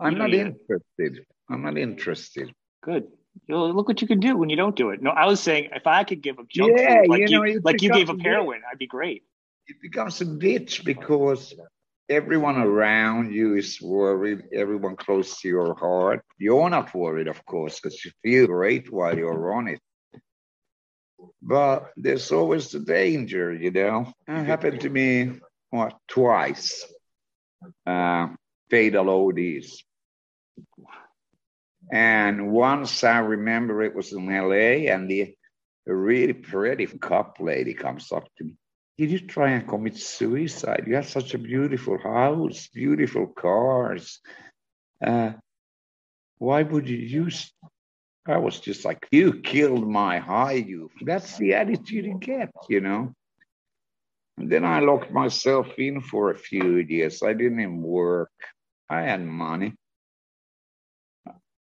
I'm 0.00 0.18
not 0.18 0.32
interested. 0.32 1.24
I'm 1.48 1.62
not 1.62 1.76
interested. 1.76 2.52
Good. 2.82 3.08
You'll 3.46 3.72
look 3.72 3.86
what 3.86 4.00
you 4.00 4.08
can 4.08 4.20
do 4.20 4.36
when 4.36 4.48
you 4.48 4.56
don't 4.56 4.74
do 4.74 4.90
it. 4.90 5.02
No, 5.02 5.10
I 5.10 5.26
was 5.26 5.40
saying 5.40 5.70
if 5.72 5.86
I 5.86 6.04
could 6.04 6.22
give 6.22 6.38
up 6.38 6.48
junk 6.48 6.72
yeah, 6.76 7.02
food 7.02 7.08
like 7.08 7.20
you, 7.20 7.28
know, 7.28 7.44
you 7.44 7.60
like 7.62 7.82
you 7.82 7.92
gave 7.92 8.10
up 8.10 8.20
heroin, 8.20 8.62
I'd 8.70 8.78
be 8.78 8.86
great. 8.86 9.24
It 9.66 9.76
becomes 9.80 10.20
a 10.20 10.24
bitch 10.24 10.84
because 10.84 11.54
everyone 12.08 12.56
around 12.56 13.32
you 13.32 13.54
is 13.54 13.80
worried, 13.80 14.42
everyone 14.52 14.96
close 14.96 15.40
to 15.40 15.48
your 15.48 15.74
heart. 15.74 16.24
You're 16.38 16.70
not 16.70 16.92
worried, 16.94 17.28
of 17.28 17.44
course, 17.46 17.78
because 17.78 18.04
you 18.04 18.10
feel 18.22 18.46
great 18.46 18.92
while 18.92 19.16
you're 19.16 19.54
on 19.54 19.68
it. 19.68 19.80
But 21.42 21.92
there's 21.96 22.32
always 22.32 22.70
the 22.70 22.80
danger, 22.80 23.54
you 23.54 23.70
know. 23.70 24.12
It 24.26 24.44
happened 24.44 24.80
to 24.80 24.90
me 24.90 25.38
what 25.70 25.96
twice. 26.08 26.84
Uh, 27.86 28.28
fatal 28.70 29.10
ODs. 29.10 29.84
And 31.92 32.52
once 32.52 33.04
I 33.04 33.18
remember 33.18 33.82
it 33.82 33.94
was 33.94 34.12
in 34.12 34.26
LA, 34.26 34.92
and 34.92 35.10
the 35.10 35.34
a 35.88 35.94
really 35.94 36.34
pretty 36.34 36.86
cop 36.86 37.38
lady 37.40 37.74
comes 37.74 38.12
up 38.12 38.28
to 38.36 38.44
me 38.44 38.56
did 39.00 39.12
you 39.12 39.20
try 39.20 39.52
and 39.52 39.66
commit 39.66 39.96
suicide? 39.96 40.84
You 40.86 40.96
have 40.96 41.08
such 41.08 41.32
a 41.32 41.38
beautiful 41.38 41.96
house, 41.96 42.68
beautiful 42.68 43.28
cars. 43.28 44.20
Uh, 45.02 45.32
why 46.36 46.64
would 46.64 46.86
you 46.86 46.98
use? 46.98 47.50
I 48.28 48.36
was 48.36 48.60
just 48.60 48.84
like, 48.84 49.08
you 49.10 49.40
killed 49.40 49.88
my 49.88 50.18
high 50.18 50.60
youth. 50.74 50.92
That's 51.00 51.38
the 51.38 51.54
attitude 51.54 52.04
you 52.04 52.18
get, 52.20 52.50
you 52.68 52.82
know. 52.82 53.14
And 54.36 54.52
then 54.52 54.66
I 54.66 54.80
locked 54.80 55.10
myself 55.10 55.68
in 55.78 56.02
for 56.02 56.30
a 56.30 56.38
few 56.38 56.76
years. 56.76 57.22
I 57.22 57.32
didn't 57.32 57.60
even 57.60 57.80
work. 57.80 58.32
I 58.90 59.00
had 59.00 59.24
money. 59.24 59.72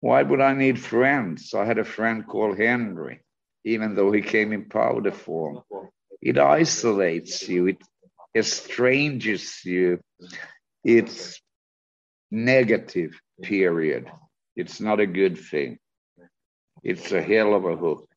Why 0.01 0.23
would 0.23 0.41
I 0.41 0.55
need 0.55 0.79
friends? 0.79 1.55
I 1.55 1.65
had 1.65 1.79
a 1.79 1.85
friend 1.85 2.27
called 2.27 2.59
Henry, 2.59 3.21
even 3.65 3.95
though 3.95 4.13
he 4.13 4.23
came 4.23 4.53
in 4.53 4.69
powder 4.69 5.13
form 5.13 5.63
it 6.21 6.39
isolates 6.39 7.49
you, 7.49 7.69
it 7.69 7.79
estranges 8.35 9.65
you. 9.65 10.01
It's 10.85 11.41
negative, 12.31 13.13
period. 13.43 14.11
It's 14.55 14.81
not 14.81 15.01
a 15.01 15.07
good 15.07 15.39
thing. 15.39 15.79
It's 16.83 17.13
a 17.13 17.23
hell 17.23 17.55
of 17.55 17.65
a 17.65 17.77
hook. 17.77 18.09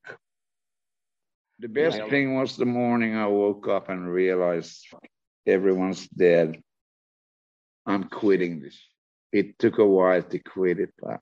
The 1.59 1.67
best 1.67 2.01
thing 2.09 2.35
was 2.35 2.55
the 2.55 2.65
morning 2.65 3.15
I 3.15 3.27
woke 3.27 3.67
up 3.67 3.89
and 3.89 4.11
realized 4.11 4.87
everyone's 5.45 6.07
dead. 6.07 6.61
I'm 7.85 8.05
quitting 8.05 8.61
this. 8.61 8.79
It 9.31 9.59
took 9.59 9.77
a 9.77 9.85
while 9.85 10.23
to 10.23 10.39
quit 10.39 10.79
it, 10.79 10.93
but 10.99 11.19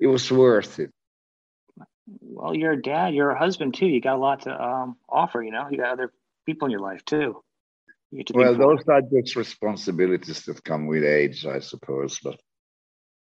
it 0.00 0.06
was 0.06 0.30
worth 0.30 0.78
it 0.78 0.90
well, 2.20 2.54
you're 2.54 2.72
a 2.72 2.82
dad, 2.82 3.14
you're 3.14 3.30
a 3.30 3.38
husband 3.38 3.74
too. 3.74 3.86
You 3.86 4.00
got 4.00 4.16
a 4.16 4.18
lot 4.18 4.42
to 4.42 4.62
um, 4.62 4.96
offer. 5.08 5.42
You 5.42 5.52
know, 5.52 5.68
you 5.70 5.78
got 5.78 5.92
other 5.92 6.12
people 6.46 6.66
in 6.66 6.72
your 6.72 6.80
life 6.80 7.04
too. 7.04 7.42
You 8.10 8.24
well, 8.32 8.56
those 8.56 8.86
are 8.88 9.00
just 9.02 9.34
responsibilities 9.34 10.44
that 10.44 10.62
come 10.62 10.86
with 10.86 11.02
age, 11.02 11.46
I 11.46 11.58
suppose. 11.58 12.20
But 12.22 12.38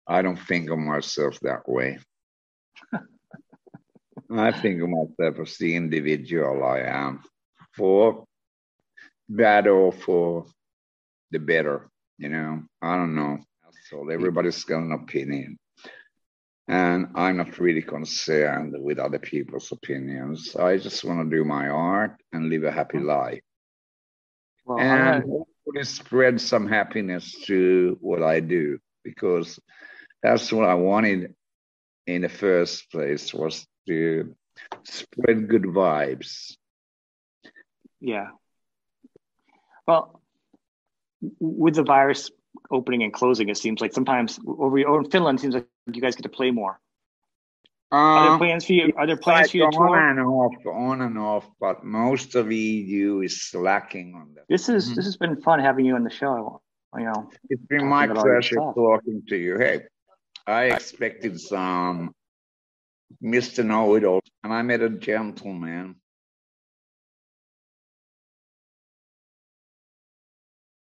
I 0.07 0.23
don't 0.23 0.39
think 0.39 0.71
of 0.71 0.79
myself 0.79 1.39
that 1.41 1.69
way. 1.69 1.99
I 4.31 4.53
think 4.53 4.83
of 4.83 4.89
myself 4.89 5.47
as 5.47 5.57
the 5.59 5.77
individual 5.77 6.65
I 6.65 6.81
am, 6.81 7.23
for 7.77 8.25
bad 9.29 9.69
or 9.69 9.93
for 9.93 10.47
the 11.31 11.39
better. 11.39 11.89
You 12.19 12.31
know, 12.31 12.63
I 12.83 12.97
don't 12.97 13.15
know. 13.15 13.39
So 13.91 14.09
everybody's 14.09 14.65
got 14.65 14.79
an 14.79 14.93
opinion. 14.93 15.59
And 16.67 17.09
I'm 17.15 17.37
not 17.37 17.59
really 17.59 17.83
concerned 17.83 18.75
with 18.79 18.99
other 18.99 19.19
people's 19.19 19.71
opinions. 19.71 20.57
I 20.57 20.79
just 20.79 21.05
want 21.05 21.29
to 21.29 21.37
do 21.37 21.45
my 21.45 21.69
art 21.69 22.13
and 22.33 22.49
live 22.49 22.65
a 22.65 22.73
happy 22.73 23.01
life. 23.01 23.43
Well, 24.65 24.79
and 24.79 25.25
hopefully 25.25 25.85
spread 25.85 26.41
some 26.41 26.67
happiness 26.67 27.33
to 27.47 27.99
what 28.01 28.23
I 28.23 28.41
do 28.41 28.79
because 29.03 29.61
that's 30.23 30.51
what 30.51 30.67
I 30.67 30.75
wanted 30.75 31.35
in 32.07 32.23
the 32.23 32.31
first 32.31 32.91
place 32.91 33.35
was 33.35 33.67
to 33.87 34.35
spread 34.85 35.49
good 35.49 35.65
vibes. 35.65 36.57
Yeah. 38.01 38.29
Well, 39.87 40.23
with 41.41 41.75
the 41.75 41.83
virus 41.83 42.31
opening 42.75 43.03
and 43.03 43.13
closing, 43.13 43.49
it 43.49 43.57
seems 43.57 43.81
like 43.81 43.93
sometimes 43.93 44.39
over, 44.47 44.79
over 44.87 45.01
in 45.01 45.11
Finland, 45.11 45.39
it 45.39 45.43
seems 45.43 45.55
like 45.55 45.67
you 45.93 46.03
guys 46.03 46.17
get 46.17 46.23
to 46.25 46.29
play 46.29 46.51
more. 46.51 46.81
Um, 47.93 48.01
are 48.01 48.23
there 48.25 48.33
um, 48.33 48.39
plans 48.39 48.65
for 48.65 48.73
you? 48.73 48.93
Are 48.97 49.07
there 49.07 49.17
plans 49.17 49.51
for 49.51 49.57
you 49.59 49.71
to 49.71 49.77
tour? 49.77 49.97
On 49.97 50.19
and 50.19 50.27
off, 50.27 50.67
on 50.67 51.01
and 51.01 51.19
off, 51.19 51.49
but 51.61 51.85
most 51.85 52.35
of 52.35 52.51
EU 52.51 53.21
is 53.21 53.43
slacking 53.43 54.15
on 54.15 54.35
that. 54.35 54.45
This 54.49 54.69
is 54.69 54.87
mm-hmm. 54.87 54.95
this 54.97 55.05
has 55.05 55.17
been 55.17 55.41
fun 55.41 55.61
having 55.61 55.85
you 55.85 55.95
on 55.95 56.03
the 56.03 56.11
show. 56.11 56.61
You 56.97 57.05
know, 57.05 57.31
it's 57.49 57.63
been 57.67 57.87
my 57.87 58.07
pleasure 58.07 58.57
talking 58.57 59.23
to 59.29 59.37
you. 59.37 59.59
Hey, 59.59 59.83
I 60.47 60.65
expected 60.65 61.41
some 61.41 62.15
Mr. 63.23 63.65
Know 63.65 63.95
It 63.95 64.05
All, 64.05 64.21
and 64.43 64.53
I 64.53 64.63
met 64.63 64.81
a 64.81 64.91
gentleman 64.91 65.97